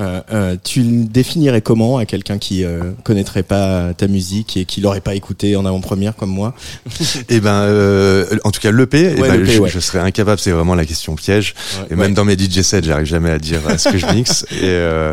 Euh, 0.00 0.56
tu 0.64 0.82
le 0.82 1.04
définirais 1.04 1.60
comment 1.60 1.98
à 1.98 2.06
quelqu'un 2.06 2.38
qui 2.38 2.64
connaîtrait 3.04 3.42
pas 3.42 3.92
ta 3.94 4.06
musique 4.08 4.56
et 4.56 4.64
qui 4.64 4.80
l'aurait 4.80 5.00
pas 5.02 5.14
écouté 5.14 5.54
en 5.56 5.64
avant-première 5.66 6.16
comme 6.16 6.30
moi 6.30 6.54
Eh 7.28 7.40
ben, 7.40 8.24
en 8.44 8.50
tout 8.50 8.60
cas, 8.60 8.70
l'EP, 8.72 9.14
eh 9.16 9.20
Ouais, 9.20 9.28
ben, 9.28 9.44
je, 9.44 9.58
ouais. 9.60 9.68
je 9.68 9.78
serais 9.80 9.98
incapable. 10.00 10.38
C'est 10.40 10.50
vraiment 10.52 10.74
la 10.74 10.84
question 10.86 11.14
piège. 11.14 11.54
Et 11.90 11.94
même 11.96 12.14
dans 12.14 12.24
mes 12.24 12.36
DJ 12.38 12.62
sets, 12.62 12.82
j'arrive 12.82 13.06
jamais 13.06 13.30
à 13.30 13.38
dire 13.38 13.60
ce 13.78 13.88
que 13.90 13.98
je 13.98 14.06
mixe. 14.06 14.44
Et 14.52 15.12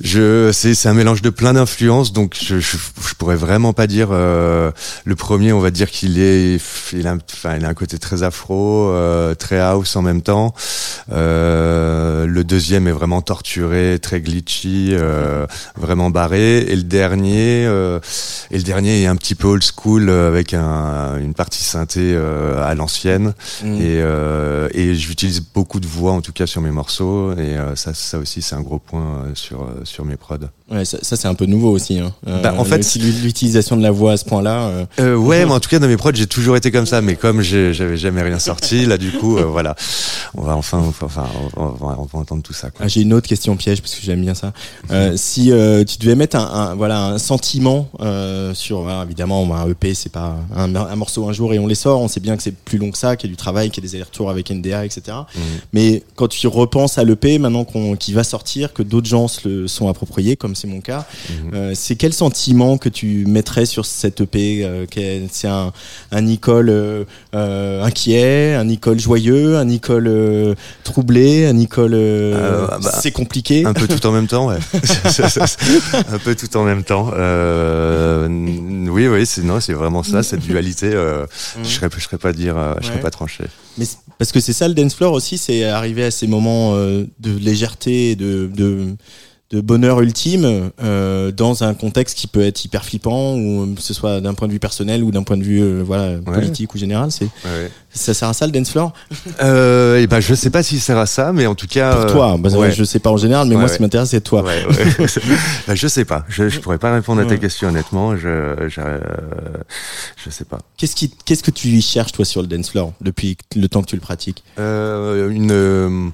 je, 0.00 0.50
c'est, 0.52 0.86
un 0.88 0.94
mélange 0.94 1.22
de 1.22 1.30
plein 1.30 1.52
d'influences. 1.54 2.12
Donc, 2.12 2.36
je, 2.40 2.58
je, 2.60 2.76
je 2.76 3.14
pourrais 3.14 3.36
vraiment 3.36 3.72
pas 3.72 3.86
dire. 3.86 4.08
euh, 4.10 4.70
le 5.04 5.16
premier, 5.16 5.52
on 5.52 5.60
va 5.60 5.70
dire 5.70 5.90
qu'il 5.90 6.18
est, 6.18 6.58
il 6.92 7.06
a, 7.06 7.16
enfin, 7.32 7.56
il 7.56 7.64
a 7.64 7.68
un 7.68 7.74
côté 7.74 7.98
très 7.98 8.22
afro, 8.22 8.90
euh, 8.90 9.34
très 9.34 9.58
house 9.60 9.96
en 9.96 10.02
même 10.02 10.22
temps. 10.22 10.54
Euh, 11.12 12.26
le 12.26 12.44
deuxième 12.44 12.88
est 12.88 12.92
vraiment 12.92 13.20
torturé, 13.22 13.98
très 14.00 14.20
glitchy, 14.20 14.88
euh, 14.92 15.46
vraiment 15.76 16.10
barré. 16.10 16.58
Et 16.58 16.76
le 16.76 16.82
dernier, 16.82 17.64
euh, 17.66 17.98
et 18.50 18.56
le 18.56 18.62
dernier 18.62 19.02
est 19.02 19.06
un 19.06 19.16
petit 19.16 19.34
peu 19.34 19.48
old 19.48 19.62
school 19.62 20.08
avec 20.10 20.54
un, 20.54 21.18
une 21.18 21.34
partie 21.34 21.62
synthé 21.64 22.16
à 22.62 22.74
l'ancienne. 22.74 23.34
Mm. 23.62 23.80
Et, 23.80 24.02
et 24.80 24.94
j'utilise 24.94 25.40
beaucoup 25.54 25.80
de 25.80 25.86
voix 25.86 26.12
en 26.12 26.20
tout 26.20 26.32
cas 26.32 26.46
sur 26.46 26.60
mes 26.60 26.70
morceaux. 26.70 27.32
Et 27.36 27.56
ça, 27.74 27.92
ça 27.94 28.18
aussi, 28.18 28.42
c'est 28.42 28.54
un 28.54 28.60
gros 28.62 28.78
point 28.78 29.24
sur 29.34 29.68
sur 29.84 30.04
mes 30.04 30.16
prods. 30.16 30.36
Ouais, 30.70 30.84
ça, 30.86 30.98
ça, 31.02 31.16
c'est 31.16 31.28
un 31.28 31.34
peu 31.34 31.44
nouveau 31.44 31.70
aussi. 31.70 31.98
Hein. 31.98 32.12
Bah, 32.42 32.54
en 32.56 32.64
fait, 32.64 32.78
l'uti- 32.78 32.98
l'utilisation 33.22 33.76
de 33.76 33.82
la 33.82 33.90
voix 33.90 34.12
à 34.12 34.16
ce 34.16 34.24
point-là. 34.24 34.86
ouais, 34.98 35.44
mais 35.44 35.52
en 35.52 35.60
tout 35.60 35.68
cas 35.68 35.78
dans 35.78 35.88
mes 35.88 35.96
prods, 35.96 36.14
j'ai 36.14 36.26
toujours 36.26 36.56
été 36.56 36.70
comme 36.70 36.86
ça. 36.86 37.00
Mais 37.02 37.16
comme 37.16 37.42
j'avais 37.42 37.96
jamais 37.96 38.22
rien 38.22 38.38
sorti, 38.38 38.86
là 38.86 38.96
du 38.96 39.12
coup, 39.12 39.36
voilà, 39.36 39.74
on 40.34 40.42
va 40.42 40.52
enfin, 40.72 40.92
enfin, 41.02 41.26
on 41.56 41.66
va, 41.66 41.96
on 41.98 42.04
va 42.04 42.18
entendre 42.18 42.42
tout 42.42 42.52
ça. 42.52 42.70
Ah, 42.80 42.88
J'ai 42.88 43.02
une 43.02 43.12
autre 43.12 43.28
question 43.28 43.56
piège 43.56 43.80
parce 43.82 43.94
que 43.94 44.02
j'aime 44.02 44.20
bien 44.20 44.34
ça. 44.34 44.52
Euh, 44.90 45.12
si 45.16 45.52
euh, 45.52 45.84
tu 45.84 45.98
devais 45.98 46.14
mettre 46.14 46.36
un, 46.36 46.44
un- 46.70 46.74
voilà 46.74 47.04
un 47.06 47.18
sentiment 47.18 47.88
euh, 48.00 48.54
sur 48.54 48.90
évidemment 49.02 49.54
un 49.54 49.68
EP 49.70 49.94
c'est 49.94 50.10
pas 50.12 50.36
un, 50.54 50.74
un 50.74 50.96
morceau 50.96 51.28
un 51.28 51.32
jour 51.32 51.52
et 51.54 51.58
on 51.58 51.66
les 51.66 51.74
sort 51.74 52.00
on 52.00 52.08
sait 52.08 52.20
bien 52.20 52.36
que 52.36 52.42
c'est 52.42 52.54
plus 52.54 52.78
long 52.78 52.90
que 52.90 52.98
ça 52.98 53.16
qu'il 53.16 53.28
y 53.28 53.32
a 53.32 53.34
du 53.34 53.36
travail 53.36 53.70
qu'il 53.70 53.82
y 53.82 53.86
a 53.86 53.88
des 53.90 53.94
allers-retours 53.96 54.30
avec 54.30 54.50
NDA 54.50 54.84
etc 54.84 55.02
Mhm. 55.34 55.42
mais 55.72 56.02
quand 56.16 56.28
tu 56.28 56.46
repenses 56.48 56.98
à 56.98 57.04
l'EP 57.04 57.38
maintenant 57.38 57.64
qu'on 57.64 57.96
qui 57.96 58.12
va 58.12 58.24
sortir 58.24 58.72
que 58.72 58.82
d'autres 58.82 59.06
gens 59.08 59.28
se 59.28 59.48
le 59.48 59.68
sont 59.68 59.88
appropriés 59.88 60.36
comme 60.36 60.54
c'est 60.54 60.66
mon 60.68 60.80
cas 60.80 61.06
Mhm. 61.30 61.74
c'est 61.74 61.96
quel 61.96 62.12
sentiment 62.12 62.78
que 62.78 62.88
tu 62.88 63.24
mettrais 63.26 63.66
sur 63.66 63.84
cette 63.86 64.20
EP 64.22 64.66
c'est 65.30 65.48
un 65.48 65.72
un 66.10 66.20
Nicole 66.22 67.06
inquiet 67.82 68.54
un 68.54 68.64
Nicole 68.64 68.98
joyeux 69.00 69.56
un 69.56 69.64
Nicole 69.64 70.53
euh, 70.54 70.82
troublé 70.84 71.46
un 71.46 71.52
Nicole 71.52 71.94
euh, 71.94 72.34
Euh, 72.34 72.66
bah, 72.82 72.90
c'est 73.00 73.10
compliqué 73.12 73.64
Un 73.64 73.74
peu 73.74 73.86
tout 73.86 74.04
en 74.06 74.12
même 74.12 74.26
temps, 74.26 74.48
ouais. 74.48 74.58
un 76.12 76.18
peu 76.18 76.34
tout 76.34 76.56
en 76.56 76.64
même 76.64 76.82
temps. 76.84 77.10
Euh, 77.14 78.28
oui, 78.90 79.08
oui, 79.08 79.26
c'est 79.26 79.42
non, 79.42 79.60
c'est 79.60 79.72
vraiment 79.72 80.02
ça, 80.02 80.22
cette 80.22 80.40
dualité. 80.40 80.90
Euh, 80.92 81.26
Je 81.62 81.68
serais, 81.68 81.88
je 81.96 82.00
serais 82.02 82.18
pas 82.18 82.32
dire, 82.32 82.56
je 82.80 82.86
serais 82.86 82.96
Ouais. 82.96 83.00
pas 83.02 83.10
tranché. 83.10 83.44
Mais 83.78 83.86
parce 84.18 84.30
que 84.30 84.40
c'est 84.40 84.52
ça 84.52 84.68
le 84.68 84.74
dance 84.74 84.94
floor 84.94 85.12
aussi, 85.12 85.36
c'est 85.38 85.64
arriver 85.64 86.04
à 86.04 86.10
ces 86.10 86.26
moments 86.26 86.74
euh, 86.74 87.04
de 87.18 87.36
légèreté, 87.36 88.12
et 88.12 88.16
de, 88.16 88.48
de, 88.54 88.94
de 89.50 89.60
bonheur 89.60 90.00
ultime 90.00 90.70
euh, 90.82 91.30
dans 91.30 91.62
un 91.64 91.74
contexte 91.74 92.16
qui 92.18 92.26
peut 92.26 92.42
être 92.42 92.64
hyper 92.64 92.84
flippant, 92.84 93.34
ou 93.36 93.62
euh, 93.62 93.74
que 93.74 93.82
ce 93.82 93.92
soit 93.94 94.20
d'un 94.20 94.34
point 94.34 94.48
de 94.48 94.52
vue 94.52 94.58
personnel 94.58 95.04
ou 95.04 95.10
d'un 95.10 95.22
point 95.22 95.36
de 95.36 95.42
vue 95.44 95.60
euh, 95.62 95.82
voilà 95.86 96.18
politique 96.18 96.74
ou 96.74 96.78
général. 96.78 97.12
C'est 97.12 97.24
Ouais. 97.44 97.70
ça 97.92 98.14
sert 98.14 98.28
à 98.28 98.32
ça 98.32 98.46
le 98.46 98.52
dance 98.52 98.70
floor? 98.70 98.92
Euh, 99.42 99.98
et 100.00 100.06
ben, 100.06 100.18
je 100.20 100.34
sais 100.34 100.50
pas 100.50 100.62
si 100.62 100.80
sert 100.80 100.98
à 100.98 101.06
ça, 101.06 101.32
mais 101.32 101.46
en 101.46 101.54
tout 101.54 101.66
cas. 101.66 101.92
pour 101.94 102.04
euh, 102.04 102.12
toi. 102.12 102.36
Bah, 102.38 102.48
ouais. 102.50 102.72
Je 102.72 102.82
sais 102.84 102.98
pas 102.98 103.10
en 103.10 103.16
général, 103.18 103.46
mais 103.46 103.54
moi 103.54 103.68
ce 103.68 103.76
qui 103.76 103.82
m'intéresse 103.82 104.08
c'est 104.10 104.22
toi. 104.22 104.42
Ouais, 104.42 104.64
ouais. 104.66 105.06
Bah, 105.68 105.74
je 105.74 105.86
sais 105.88 106.04
pas. 106.04 106.24
Je, 106.28 106.48
je 106.48 106.58
pourrais 106.60 106.78
pas 106.78 106.92
répondre 106.94 107.20
à 107.20 107.24
Ouais. 107.24 107.30
tes 107.30 107.38
questions 107.38 107.68
honnêtement. 107.68 108.16
Je, 108.16 108.66
je, 108.68 108.80
euh, 108.80 108.98
je 110.24 110.30
sais 110.30 110.44
pas. 110.44 110.58
Qu'est-ce 110.78 110.96
qui 110.96 111.10
qu'est-ce 111.24 111.42
que 111.42 111.50
tu 111.50 111.68
y 111.68 111.82
cherches 111.82 112.12
toi 112.12 112.24
sur 112.24 112.40
le 112.40 112.48
dance 112.48 112.70
floor 112.70 112.92
depuis 113.02 113.36
le 113.54 113.68
temps 113.68 113.82
que 113.82 113.88
tu 113.88 113.96
le 113.96 114.00
pratiques? 114.02 114.42
Euh, 114.58 115.28
une 115.30 116.10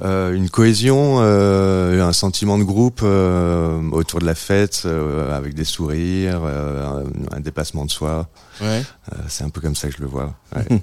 une 0.00 0.48
cohésion, 0.50 1.18
euh, 1.20 2.02
un 2.02 2.12
sentiment 2.12 2.58
de 2.58 2.64
groupe 2.64 3.00
euh, 3.02 3.80
autour 3.90 4.20
de 4.20 4.26
la 4.26 4.34
fête, 4.34 4.82
euh, 4.86 5.36
avec 5.36 5.54
des 5.54 5.64
sourires, 5.64 6.40
euh, 6.44 7.02
un, 7.32 7.36
un 7.36 7.40
dépassement 7.40 7.84
de 7.84 7.90
soi. 7.90 8.28
Ouais. 8.60 8.82
Euh, 9.12 9.16
c'est 9.28 9.44
un 9.44 9.50
peu 9.50 9.60
comme 9.60 9.74
ça 9.76 9.88
que 9.88 9.94
je 9.96 10.00
le 10.02 10.08
vois. 10.08 10.34
Ouais. 10.56 10.64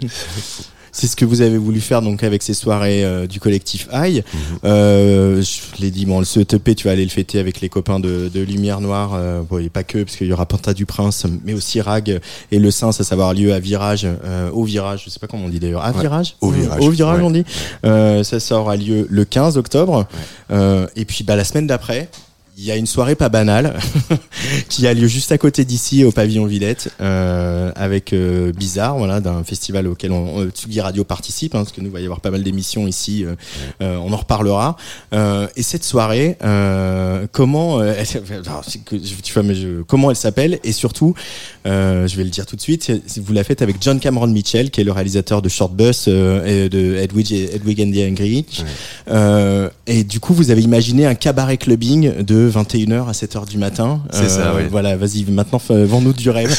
C'est 0.99 1.07
ce 1.07 1.15
que 1.15 1.23
vous 1.23 1.39
avez 1.41 1.57
voulu 1.57 1.79
faire 1.79 2.01
donc 2.01 2.23
avec 2.23 2.43
ces 2.43 2.53
soirées 2.53 3.05
euh, 3.05 3.25
du 3.25 3.39
collectif 3.39 3.87
Aïe. 3.91 4.21
Mhm. 4.33 4.39
Euh, 4.65 5.41
je 5.41 5.81
l'ai 5.81 5.91
dit, 5.91 6.05
bon, 6.05 6.21
ce 6.25 6.41
EP, 6.41 6.75
tu 6.75 6.87
vas 6.87 6.91
aller 6.91 7.05
le 7.05 7.09
fêter 7.09 7.39
avec 7.39 7.61
les 7.61 7.69
copains 7.69 8.01
de, 8.01 8.29
de 8.33 8.41
Lumière 8.41 8.81
Noire. 8.81 9.11
Euh, 9.13 9.41
bon, 9.49 9.59
et 9.59 9.69
pas 9.69 9.83
que, 9.83 10.03
parce 10.03 10.17
qu'il 10.17 10.27
y 10.27 10.33
aura 10.33 10.45
Panta 10.45 10.73
du 10.73 10.85
Prince, 10.85 11.25
mais 11.45 11.53
aussi 11.53 11.79
Rag 11.79 12.19
et 12.51 12.59
Le 12.59 12.69
Saint, 12.71 12.91
ça, 12.91 13.05
ça 13.05 13.15
va 13.15 13.23
avoir 13.23 13.33
lieu 13.33 13.53
à 13.53 13.59
Virage, 13.59 14.05
euh, 14.25 14.49
au 14.51 14.65
Virage, 14.65 15.03
je 15.05 15.09
sais 15.09 15.19
pas 15.19 15.27
comment 15.27 15.45
on 15.45 15.49
dit 15.49 15.59
d'ailleurs. 15.59 15.85
À 15.85 15.91
Ouais, 15.91 16.01
Virage 16.01 16.35
au 16.41 16.51
Virage, 16.51 16.81
Au 16.81 16.89
Virage, 16.89 17.19
ouais. 17.19 17.25
on 17.25 17.31
dit. 17.31 17.45
Euh, 17.85 18.23
ça, 18.23 18.41
ça 18.41 18.57
aura 18.57 18.75
lieu 18.75 19.07
le 19.09 19.23
15 19.23 19.57
octobre. 19.57 20.05
Euh, 20.51 20.85
et 20.97 21.05
puis, 21.05 21.23
bah, 21.23 21.35
la 21.37 21.43
semaine 21.45 21.67
d'après, 21.67 22.09
il 22.61 22.65
y 22.65 22.71
a 22.71 22.75
une 22.75 22.85
soirée 22.85 23.15
pas 23.15 23.29
banale 23.29 23.79
qui 24.69 24.85
a 24.85 24.93
lieu 24.93 25.07
juste 25.07 25.31
à 25.31 25.37
côté 25.37 25.63
d'ici 25.63 26.03
au 26.03 26.11
pavillon 26.11 26.45
Villette 26.45 26.89
euh, 26.99 27.71
avec 27.75 28.11
euh, 28.11 28.51
Bizarre, 28.51 28.97
voilà, 28.97 29.21
d'un 29.21 29.45
festival 29.45 29.87
auquel 29.87 30.11
on, 30.11 30.41
euh, 30.41 30.49
Tsugi 30.49 30.81
Radio 30.81 31.05
participe, 31.05 31.55
hein, 31.55 31.59
parce 31.59 31.71
que 31.71 31.79
nous 31.79 31.87
il 31.87 31.93
va 31.93 32.01
y 32.01 32.03
avoir 32.03 32.19
pas 32.19 32.31
mal 32.31 32.43
d'émissions 32.43 32.85
ici, 32.87 33.25
on 33.79 34.11
en 34.11 34.17
reparlera. 34.17 34.75
Et 35.13 35.63
cette 35.63 35.83
soirée, 35.83 36.37
comment, 37.31 37.81
elle- 37.81 38.05
tu 39.23 39.39
mais 39.41 39.55
je- 39.55 39.81
comment 39.83 40.13
s'appelle? 40.13 40.59
Et 40.63 40.71
surtout, 40.73 41.13
je 41.65 42.15
vais 42.15 42.23
le 42.23 42.29
dire 42.29 42.45
tout 42.45 42.55
de 42.55 42.61
suite, 42.61 42.91
vous 43.17 43.33
la 43.33 43.43
faites 43.43 43.61
avec 43.61 43.77
John 43.79 43.99
Cameron 43.99 44.27
Mitchell, 44.27 44.69
qui 44.69 44.81
est 44.81 44.83
le 44.83 44.91
réalisateur 44.91 45.41
de 45.41 45.49
Short 45.49 45.73
Bus 45.73 46.07
et 46.07 46.67
de 46.69 46.95
Edwig, 46.97 47.31
Edwig 47.31 47.81
and 47.81 47.91
the 47.91 48.11
Angry. 48.11 48.45
Euh, 49.09 49.69
et 49.87 50.03
du 50.03 50.19
coup, 50.19 50.33
vous 50.33 50.51
avez 50.51 50.61
imaginé 50.61 51.05
un 51.05 51.15
cabaret 51.15 51.57
clubbing 51.57 52.23
de 52.23 52.48
21h 52.49 53.07
à 53.07 53.11
7h 53.11 53.47
du 53.47 53.57
matin. 53.57 54.01
Euh, 54.13 54.17
C'est 54.21 54.29
ça, 54.29 54.53
oui. 54.55 54.63
Voilà, 54.69 54.95
vas-y, 54.97 55.25
maintenant, 55.29 55.61
vends-nous 55.69 56.13
du 56.13 56.29
rêve. 56.29 56.55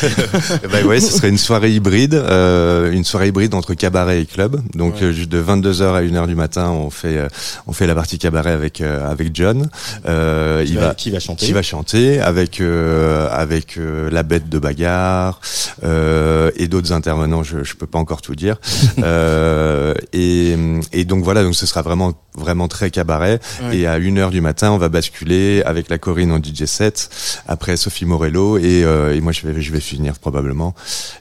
bah 0.70 0.82
ouais, 0.86 1.00
ce 1.00 1.12
serait 1.12 1.28
une 1.28 1.38
soirée 1.38 1.72
hybride, 1.72 2.14
euh, 2.14 2.90
une 2.92 3.04
soirée 3.04 3.28
hybride 3.28 3.54
entre 3.54 3.74
cabaret 3.74 4.20
et 4.22 4.26
club. 4.26 4.60
Donc 4.74 4.94
Ouais. 4.96 5.04
euh, 5.04 5.26
de 5.26 5.42
22h 5.42 5.82
à 5.94 6.02
1h 6.02 6.26
du 6.26 6.34
matin, 6.34 6.70
on 6.70 6.90
fait 6.90 7.16
euh, 7.18 7.28
on 7.66 7.72
fait 7.72 7.86
la 7.86 7.94
partie 7.94 8.18
cabaret 8.18 8.50
avec 8.52 8.80
euh, 8.80 9.10
avec 9.10 9.30
John. 9.34 9.68
Euh, 10.06 10.64
il 10.66 10.76
va, 10.76 10.88
va 10.88 10.94
qui 10.94 11.10
va 11.10 11.20
chanter. 11.20 11.46
qui 11.46 11.52
va 11.52 11.62
chanter 11.62 12.20
avec 12.20 12.60
euh, 12.60 13.28
avec 13.30 13.76
euh, 13.78 14.08
la 14.10 14.22
bête 14.22 14.48
de 14.48 14.58
bagarre 14.58 15.40
euh, 15.84 16.50
et 16.56 16.68
d'autres 16.68 16.92
intervenants. 16.92 17.42
Je 17.42 17.62
je 17.64 17.74
peux 17.74 17.86
pas 17.86 17.98
encore 17.98 18.22
tout 18.22 18.34
dire. 18.34 18.56
euh, 19.02 19.94
et 20.12 20.56
et 20.92 21.04
donc 21.04 21.24
voilà, 21.24 21.42
donc 21.42 21.54
ce 21.54 21.66
sera 21.66 21.82
vraiment 21.82 22.12
vraiment 22.34 22.68
très 22.68 22.90
cabaret. 22.90 23.40
Ouais. 23.62 23.78
Et 23.78 23.86
à 23.86 23.98
1h 23.98 24.30
du 24.30 24.40
matin, 24.40 24.70
on 24.72 24.78
va 24.78 24.88
basculer 24.88 25.62
avec 25.64 25.88
la 25.88 25.98
Corinne 25.98 26.32
en 26.32 26.38
DJ 26.38 26.64
set. 26.64 27.10
Après 27.48 27.76
Sophie 27.76 28.04
Morello 28.06 28.58
et, 28.58 28.84
euh, 28.84 29.14
et 29.14 29.20
moi 29.20 29.32
je 29.32 29.46
vais 29.46 29.60
je 29.60 29.72
vais 29.72 29.80
finir 29.80 30.18
probablement. 30.18 30.74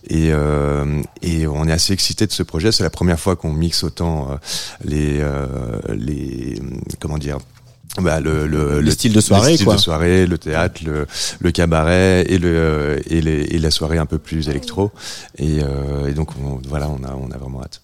Et 0.10 0.30
euh, 0.32 1.02
et 1.22 1.48
on 1.48 1.68
est 1.68 1.72
assez 1.72 1.94
excité 1.94 2.26
de 2.28 2.32
ce 2.32 2.44
projet. 2.44 2.72
C'est 2.72 2.84
la 2.84 2.90
première 2.90 3.20
fois 3.20 3.36
qu'on 3.36 3.54
mixe 3.54 3.84
autant 3.84 4.30
euh, 4.32 4.36
les 4.84 5.20
euh, 5.20 5.46
les 5.90 6.62
comment 7.00 7.18
dire 7.18 7.38
bah, 8.00 8.20
le, 8.20 8.46
le, 8.48 8.82
Le 8.82 8.92
style 8.92 9.14
de 9.14 9.20
soirée, 9.20 9.50
le 9.52 9.56
style 9.56 9.66
quoi. 9.66 9.76
de 9.76 9.80
soirée, 9.82 10.28
le 10.28 10.38
théâtre, 10.38 10.82
le, 10.86 11.08
le 11.40 11.52
cabaret 11.52 12.24
et 12.30 12.38
le 12.38 13.02
et, 13.08 13.20
les, 13.20 13.42
et 13.42 13.58
la 13.58 13.72
soirée 13.72 13.98
un 13.98 14.06
peu 14.06 14.20
plus 14.20 14.48
électro. 14.48 14.92
Et, 15.38 15.60
euh, 15.64 16.08
et 16.08 16.14
donc 16.14 16.30
on, 16.40 16.62
voilà, 16.68 16.88
on 16.88 17.04
a 17.04 17.14
on 17.16 17.32
a 17.32 17.38
vraiment 17.38 17.62
hâte. 17.64 17.82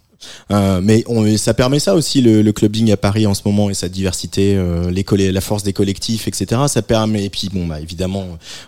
Euh, 0.51 0.79
mais 0.81 1.03
on, 1.07 1.37
ça 1.37 1.53
permet 1.53 1.79
ça 1.79 1.95
aussi 1.95 2.21
le, 2.21 2.41
le 2.41 2.51
clubbing 2.51 2.91
à 2.91 2.97
Paris 2.97 3.27
en 3.27 3.33
ce 3.33 3.41
moment 3.45 3.69
et 3.69 3.73
sa 3.73 3.89
diversité, 3.89 4.55
euh, 4.55 4.91
les 4.91 5.31
la 5.31 5.41
force 5.41 5.63
des 5.63 5.73
collectifs, 5.73 6.27
etc. 6.27 6.61
Ça 6.67 6.81
permet 6.81 7.25
et 7.25 7.29
puis 7.29 7.49
bon 7.53 7.67
bah 7.67 7.79
évidemment 7.79 8.25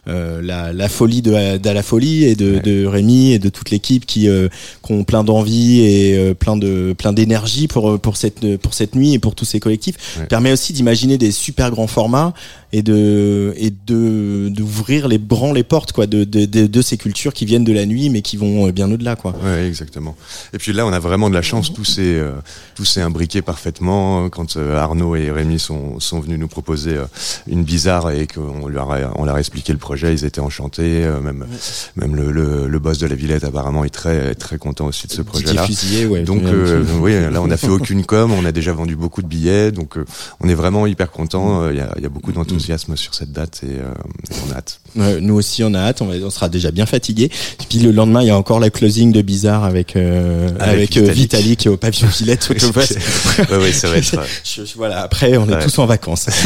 euh, 0.07 0.41
la, 0.41 0.73
la 0.73 0.89
folie 0.89 1.21
de, 1.21 1.57
de 1.57 1.69
la 1.69 1.83
folie 1.83 2.23
et 2.23 2.35
de, 2.35 2.47
Ouais. 2.55 2.59
de 2.61 2.85
Rémi 2.85 3.31
et 3.33 3.39
de 3.39 3.49
toute 3.49 3.69
l'équipe 3.71 4.05
qui, 4.05 4.29
euh, 4.29 4.47
qui 4.85 4.93
ont 4.93 5.03
plein 5.03 5.23
d'envie 5.23 5.81
et 5.81 6.17
euh, 6.17 6.33
plein 6.33 6.55
de 6.57 6.95
plein 6.97 7.11
d'énergie 7.13 7.67
pour 7.67 7.99
pour 7.99 8.15
cette 8.17 8.57
pour 8.57 8.73
cette 8.73 8.95
nuit 8.95 9.13
et 9.13 9.19
pour 9.19 9.35
tous 9.35 9.45
ces 9.45 9.59
collectifs. 9.59 9.95
Ouais. 10.17 10.25
Permet 10.27 10.51
aussi 10.53 10.73
d'imaginer 10.73 11.17
des 11.17 11.31
super 11.31 11.71
grands 11.71 11.87
formats 11.87 12.33
et 12.73 12.81
de 12.81 13.53
et 13.57 13.69
de 13.71 14.49
d'ouvrir 14.49 15.07
les 15.07 15.19
grands 15.19 15.53
les 15.53 15.63
portes 15.63 15.93
quoi 15.93 16.05
de, 16.05 16.25
de, 16.25 16.45
de, 16.45 16.67
de 16.67 16.81
ces 16.81 16.97
cultures 16.97 17.33
qui 17.33 17.45
viennent 17.45 17.63
de 17.63 17.71
la 17.71 17.85
nuit 17.85 18.09
mais 18.09 18.21
qui 18.21 18.35
vont 18.35 18.67
euh, 18.67 18.71
bien 18.73 18.91
au-delà 18.91 19.15
quoi. 19.15 19.33
Ouais, 19.41 19.65
exactement. 19.67 20.15
Et 20.53 20.57
puis 20.57 20.73
là, 20.73 20.85
on 20.85 20.91
a 20.91 20.99
vraiment 20.99 21.29
de 21.29 21.33
la 21.35 21.41
chance. 21.41 21.71
Tout 21.71 21.85
s'est 21.85 22.01
euh, 22.19 22.31
tout 22.75 22.83
s'est 22.83 22.99
imbriqué 23.01 23.41
parfaitement 23.41 24.29
quand 24.29 24.57
euh, 24.57 24.77
Arnaud 24.77 25.15
et 25.15 25.31
Rémi 25.31 25.59
sont 25.59 25.99
sont 26.01 26.19
venus 26.19 26.37
nous 26.39 26.49
proposer 26.49 26.95
euh, 26.97 27.05
une 27.47 27.63
bizarre 27.63 28.11
et 28.11 28.27
qu'on 28.27 28.67
leur 28.67 28.91
a, 28.91 28.97
on 29.15 29.23
leur 29.23 29.35
a 29.35 29.39
expliqué 29.39 29.71
le 29.71 29.79
projet. 29.79 30.13
Ils 30.13 30.25
étaient 30.25 30.41
enchantés. 30.41 31.07
même 31.23 31.45
même 31.95 32.15
le, 32.17 32.31
le, 32.31 32.67
le 32.67 32.79
boss 32.79 32.97
de 32.97 33.07
la 33.07 33.15
Villette 33.15 33.45
apparemment 33.45 33.85
est 33.85 33.89
très 33.93 34.35
très 34.35 34.57
content 34.57 34.87
aussi 34.87 35.07
de 35.07 35.13
ce 35.13 35.21
Didier 35.21 35.31
projet-là. 35.31 35.63
Fusillé, 35.65 36.05
ouais, 36.05 36.23
Donc 36.23 36.43
oui, 36.99 37.13
là 37.13 37.41
on 37.41 37.49
a 37.49 37.55
fait 37.57 37.69
aucune 37.69 38.03
com, 38.05 38.33
on 38.33 38.43
a 38.43 38.51
déjà 38.51 38.73
vendu 38.73 38.97
beaucoup 38.97 39.21
de 39.21 39.27
billets, 39.27 39.71
donc 39.71 39.95
on 40.41 40.49
est 40.49 40.53
vraiment 40.53 40.85
hyper 40.85 41.11
content. 41.11 41.61
Euh, 41.61 41.71
Il 41.71 41.77
y, 41.77 41.81
a, 41.81 41.95
y 42.01 42.05
a 42.05 42.09
beaucoup 42.09 42.31
d'enthousiasme 42.31 42.56
sur 42.95 43.13
cette 43.13 43.31
date 43.31 43.63
et 43.63 43.79
euh, 43.79 43.93
on 44.47 44.51
a 44.51 44.57
hâte. 44.57 44.79
Ouais, 44.97 45.19
nous 45.21 45.35
aussi, 45.35 45.63
on 45.63 45.73
a 45.73 45.79
hâte. 45.79 46.01
On, 46.01 46.05
va, 46.07 46.15
on 46.23 46.29
sera 46.29 46.49
déjà 46.49 46.71
bien 46.71 46.85
fatigué. 46.85 47.25
Et 47.25 47.63
puis 47.69 47.79
le 47.79 47.91
lendemain, 47.91 48.21
il 48.21 48.27
y 48.27 48.31
a 48.31 48.37
encore 48.37 48.59
la 48.59 48.69
closing 48.69 49.11
de 49.11 49.21
Bizarre 49.21 49.63
avec 49.63 49.95
euh, 49.95 50.49
avec, 50.59 50.95
Avec 50.95 50.97
euh, 50.97 51.11
Vitalik. 51.11 51.17
Vitalik 51.61 51.67
au 51.67 51.77
pavillon 51.77 52.07
Villette. 52.19 52.49
ouais, 52.49 53.57
ouais, 53.57 53.71
ça 53.71 53.89
va 53.89 53.97
être. 53.97 54.15
euh, 54.17 54.23
Je- 54.43 54.65
je- 54.65 54.75
voilà. 54.75 55.01
Après, 55.01 55.37
on 55.37 55.47
est 55.49 55.53
Ouais. 55.53 55.63
tous 55.63 55.77
en 55.79 55.85
vacances. 55.85 56.27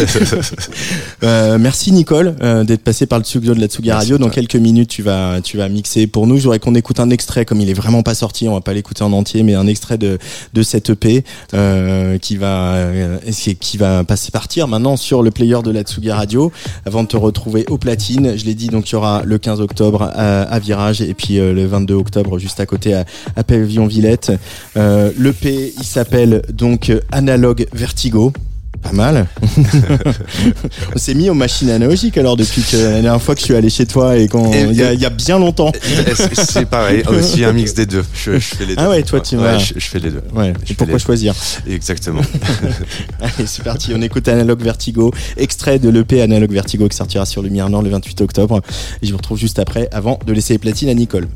Euh, 1.24 1.58
merci 1.60 1.92
Nicole 1.92 2.36
euh, 2.42 2.64
d'être 2.64 2.84
passé 2.84 3.06
par 3.06 3.20
le 3.20 3.24
studio 3.26 3.54
de 3.54 3.60
la 3.60 3.68
Tsugi 3.68 3.92
Radio. 3.92 4.18
Dans 4.18 4.30
quelques 4.30 4.56
minutes, 4.56 4.90
tu 4.90 5.04
vas 5.04 5.40
tu 5.44 5.58
vas 5.58 5.70
mixer 5.70 6.08
pour 6.08 6.28
nous. 6.28 6.38
J'aurais 6.38 6.60
qu'on 6.60 6.76
écoute 6.76 7.00
un 7.00 7.10
extrait, 7.10 7.46
comme 7.46 7.62
il 7.62 7.70
est 7.70 7.74
vraiment 7.74 8.02
pas 8.04 8.16
sorti, 8.16 8.48
on 8.48 8.54
va 8.54 8.62
pas 8.62 8.74
l'écouter 8.74 9.04
en 9.04 9.12
entier, 9.14 9.44
mais 9.44 9.54
un 9.54 9.68
extrait 9.68 9.98
de 9.98 10.18
de 10.54 10.64
cette 10.64 10.90
EP 10.90 11.24
euh, 11.54 12.18
qui 12.18 12.38
va 12.38 12.74
euh, 12.76 13.18
qui 13.32 13.56
qui 13.56 13.78
va 13.78 14.04
passer 14.04 14.32
partir 14.32 14.68
maintenant 14.68 14.98
sur 14.98 15.22
le 15.24 15.32
player 15.32 15.58
de 15.64 15.72
la 15.72 15.82
Tsugi 15.84 16.12
Radio. 16.12 16.52
Avant 16.86 17.04
de 17.04 17.08
te 17.08 17.18
retrouver 17.18 17.66
au 17.70 17.78
platine, 17.78 18.36
je 18.42 18.46
l'ai 18.46 18.56
dit, 18.56 18.68
donc 18.68 18.90
il 18.90 18.94
y 18.94 18.96
aura 18.96 19.22
le 19.24 19.38
15 19.38 19.62
octobre 19.62 20.02
à, 20.02 20.42
à 20.42 20.60
Virage 20.60 21.02
et 21.02 21.14
puis 21.14 21.40
euh, 21.40 21.54
le 21.54 21.66
22 21.66 21.94
octobre 21.94 22.40
juste 22.40 22.60
à 22.60 22.66
côté 22.66 22.94
à, 22.94 23.06
Pavillon 23.44 23.86
Villette. 23.86 24.32
Euh, 24.78 25.12
L'EP, 25.18 25.74
il 25.78 25.84
s'appelle 25.84 26.42
donc 26.52 26.92
Analog 27.12 27.68
Vertigo. 27.72 28.34
Pas 28.82 28.92
mal. 28.94 29.28
On 30.96 30.98
s'est 30.98 31.14
mis 31.14 31.30
aux 31.30 31.34
machines 31.36 31.70
analogiques 31.70 32.18
alors 32.18 32.36
depuis 32.36 32.62
que 32.64 32.76
la 32.78 32.92
dernière 33.02 33.22
fois 33.22 33.36
que 33.36 33.40
je 33.42 33.46
suis 33.46 33.56
allé 33.56 33.70
chez 33.70 33.86
toi 33.86 34.18
et 34.18 34.28
quand 34.28 34.52
il 34.54 34.74
y, 34.74 34.82
a- 34.84 34.94
il 34.94 35.00
y 35.00 35.06
a 35.06 35.10
bien 35.12 35.38
longtemps. 35.38 35.72
C'est 36.34 36.66
pareil, 36.66 37.04
aussi 37.08 37.44
un 37.44 37.54
mix 37.54 37.74
des 37.74 37.86
deux. 37.86 38.04
Je, 38.14 38.34
je 38.34 38.40
fais 38.40 38.66
les 38.66 38.76
deux. 38.76 38.82
Ah 38.84 38.90
ouais, 38.90 39.04
toi, 39.04 39.20
tu 39.22 39.36
ouais, 39.36 39.44
vas- 39.44 39.58
je, 39.60 39.74
je 39.78 39.88
fais 39.88 40.00
les 40.00 40.10
deux. 40.10 40.24
Ouais. 40.34 40.54
Je 40.66 40.72
Et 40.72 40.76
pourquoi 40.76 40.98
choisir 40.98 41.36
Exactement. 41.68 42.22
Allez, 43.22 43.46
c'est 43.46 43.64
parti. 43.64 43.92
On 43.96 44.02
écoute 44.02 44.28
Analog 44.28 44.62
Vertigo, 44.62 45.14
extrait 45.38 45.78
de 45.78 45.90
l'EP 45.90 46.22
Analog 46.22 46.52
Vertigo 46.52 46.88
qui 46.88 46.98
sortira 46.98 47.26
sur 47.26 47.42
Lumière 47.44 47.70
Nord 47.70 47.84
le 47.84 47.90
28 47.92 48.22
octobre. 48.22 48.62
Et 49.02 49.06
je 49.06 49.12
vous 49.12 49.18
retrouve 49.18 49.38
juste 49.38 49.60
après, 49.60 49.90
avant 49.92 50.20
de 50.26 50.34
laisser 50.34 50.54
les 50.54 50.60
platines 50.60 50.90
à 50.90 50.94
Nicole. 50.94 51.28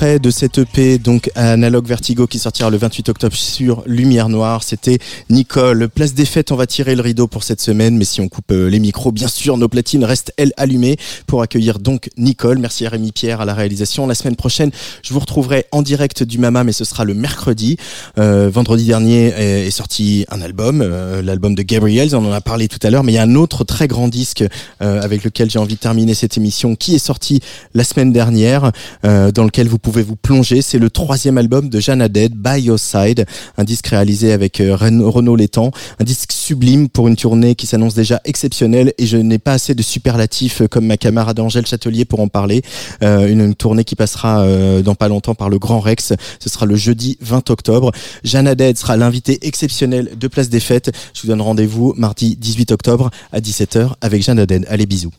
Extrait 0.00 0.18
de 0.18 0.30
cette 0.30 0.56
EP, 0.56 0.96
donc 0.96 1.30
Analog 1.34 1.86
Vertigo, 1.86 2.26
qui 2.26 2.38
sortira 2.38 2.70
le 2.70 2.78
28 2.78 3.10
octobre 3.10 3.36
sur 3.36 3.82
Lumière 3.84 4.30
Noire. 4.30 4.62
C'était 4.62 4.98
Nicole. 5.28 5.90
Place 5.90 6.14
des 6.14 6.24
fêtes, 6.24 6.52
on 6.52 6.56
va 6.56 6.66
tirer 6.66 6.94
le 6.94 7.02
rideau 7.02 7.26
pour 7.26 7.44
cette 7.44 7.60
semaine, 7.60 7.98
mais 7.98 8.06
si 8.06 8.22
on 8.22 8.28
coupe 8.28 8.50
euh, 8.50 8.70
les 8.70 8.78
micros, 8.78 9.12
bien 9.12 9.28
sûr, 9.28 9.58
nos 9.58 9.68
platines 9.68 10.04
restent, 10.04 10.32
elles, 10.38 10.54
allumées 10.56 10.96
pour 11.26 11.42
accueillir 11.42 11.80
donc 11.80 12.08
Nicole. 12.16 12.58
Merci 12.58 12.86
à 12.86 12.88
Rémi 12.88 13.12
Pierre 13.12 13.42
à 13.42 13.44
la 13.44 13.52
réalisation. 13.52 14.06
La 14.06 14.14
semaine 14.14 14.36
prochaine, 14.36 14.70
je 15.02 15.12
vous 15.12 15.20
retrouverai 15.20 15.66
en 15.70 15.82
direct 15.82 16.22
du 16.22 16.38
Mama, 16.38 16.64
mais 16.64 16.72
ce 16.72 16.84
sera 16.84 17.04
le 17.04 17.12
mercredi. 17.12 17.76
Euh, 18.16 18.48
vendredi 18.50 18.86
dernier 18.86 19.34
est, 19.36 19.66
est 19.66 19.70
sorti 19.70 20.24
un 20.30 20.40
album, 20.40 20.80
euh, 20.82 21.20
l'album 21.20 21.54
de 21.54 21.62
Gabriels, 21.62 22.16
on 22.16 22.24
en 22.24 22.32
a 22.32 22.40
parlé 22.40 22.68
tout 22.68 22.78
à 22.82 22.88
l'heure, 22.88 23.04
mais 23.04 23.12
il 23.12 23.16
y 23.16 23.18
a 23.18 23.22
un 23.22 23.34
autre 23.34 23.64
très 23.64 23.86
grand 23.88 24.08
disque 24.08 24.44
euh, 24.80 25.02
avec 25.02 25.24
lequel 25.24 25.50
j'ai 25.50 25.58
envie 25.58 25.74
de 25.74 25.80
terminer 25.80 26.14
cette 26.14 26.38
émission 26.38 26.74
qui 26.74 26.94
est 26.94 26.98
sorti 26.98 27.40
la 27.74 27.84
semaine 27.84 28.12
dernière, 28.12 28.72
euh, 29.04 29.30
dans 29.30 29.44
lequel 29.44 29.68
vous 29.68 29.78
pouvez 29.78 29.89
vous 29.90 30.16
plonger. 30.16 30.62
C'est 30.62 30.78
le 30.78 30.88
troisième 30.90 31.36
album 31.38 31.68
de 31.68 31.80
Jeanne 31.80 32.06
Dead, 32.08 32.32
By 32.34 32.60
Your 32.62 32.78
Side, 32.78 33.26
un 33.56 33.64
disque 33.64 33.88
réalisé 33.88 34.32
avec 34.32 34.60
euh, 34.60 34.76
Ren- 34.76 35.02
Renaud 35.02 35.36
Létang, 35.36 35.70
un 35.98 36.04
disque 36.04 36.32
sublime 36.32 36.88
pour 36.88 37.08
une 37.08 37.16
tournée 37.16 37.54
qui 37.54 37.66
s'annonce 37.66 37.94
déjà 37.94 38.20
exceptionnelle 38.24 38.92
et 38.98 39.06
je 39.06 39.16
n'ai 39.16 39.38
pas 39.38 39.52
assez 39.54 39.74
de 39.74 39.82
superlatifs 39.82 40.62
euh, 40.62 40.68
comme 40.68 40.86
ma 40.86 40.96
camarade 40.96 41.40
Angèle 41.40 41.66
Châtelier 41.66 42.04
pour 42.04 42.20
en 42.20 42.28
parler. 42.28 42.62
Euh, 43.02 43.28
une, 43.28 43.54
tournée 43.54 43.84
qui 43.84 43.96
passera 43.96 44.46
dans 44.82 44.94
pas 44.94 45.08
longtemps 45.08 45.34
par 45.34 45.48
le 45.48 45.58
Grand 45.58 45.80
Rex. 45.80 46.12
Ce 46.38 46.48
sera 46.48 46.66
le 46.66 46.76
jeudi 46.76 47.18
20 47.20 47.50
octobre. 47.50 47.90
Jeanne 48.22 48.46
Haddad 48.46 48.76
sera 48.78 48.96
l'invité 48.96 49.38
exceptionnel 49.46 50.10
de 50.18 50.28
Place 50.28 50.48
des 50.48 50.60
Fêtes. 50.60 50.90
Je 51.14 51.22
vous 51.22 51.28
donne 51.28 51.40
rendez-vous 51.40 51.94
mardi 51.96 52.36
18 52.36 52.70
octobre 52.72 53.10
à 53.32 53.40
17h 53.40 53.92
avec 54.00 54.22
Jeanne 54.22 54.38
Haddad. 54.38 54.66
Allez, 54.68 54.86
bisous. 54.86 55.10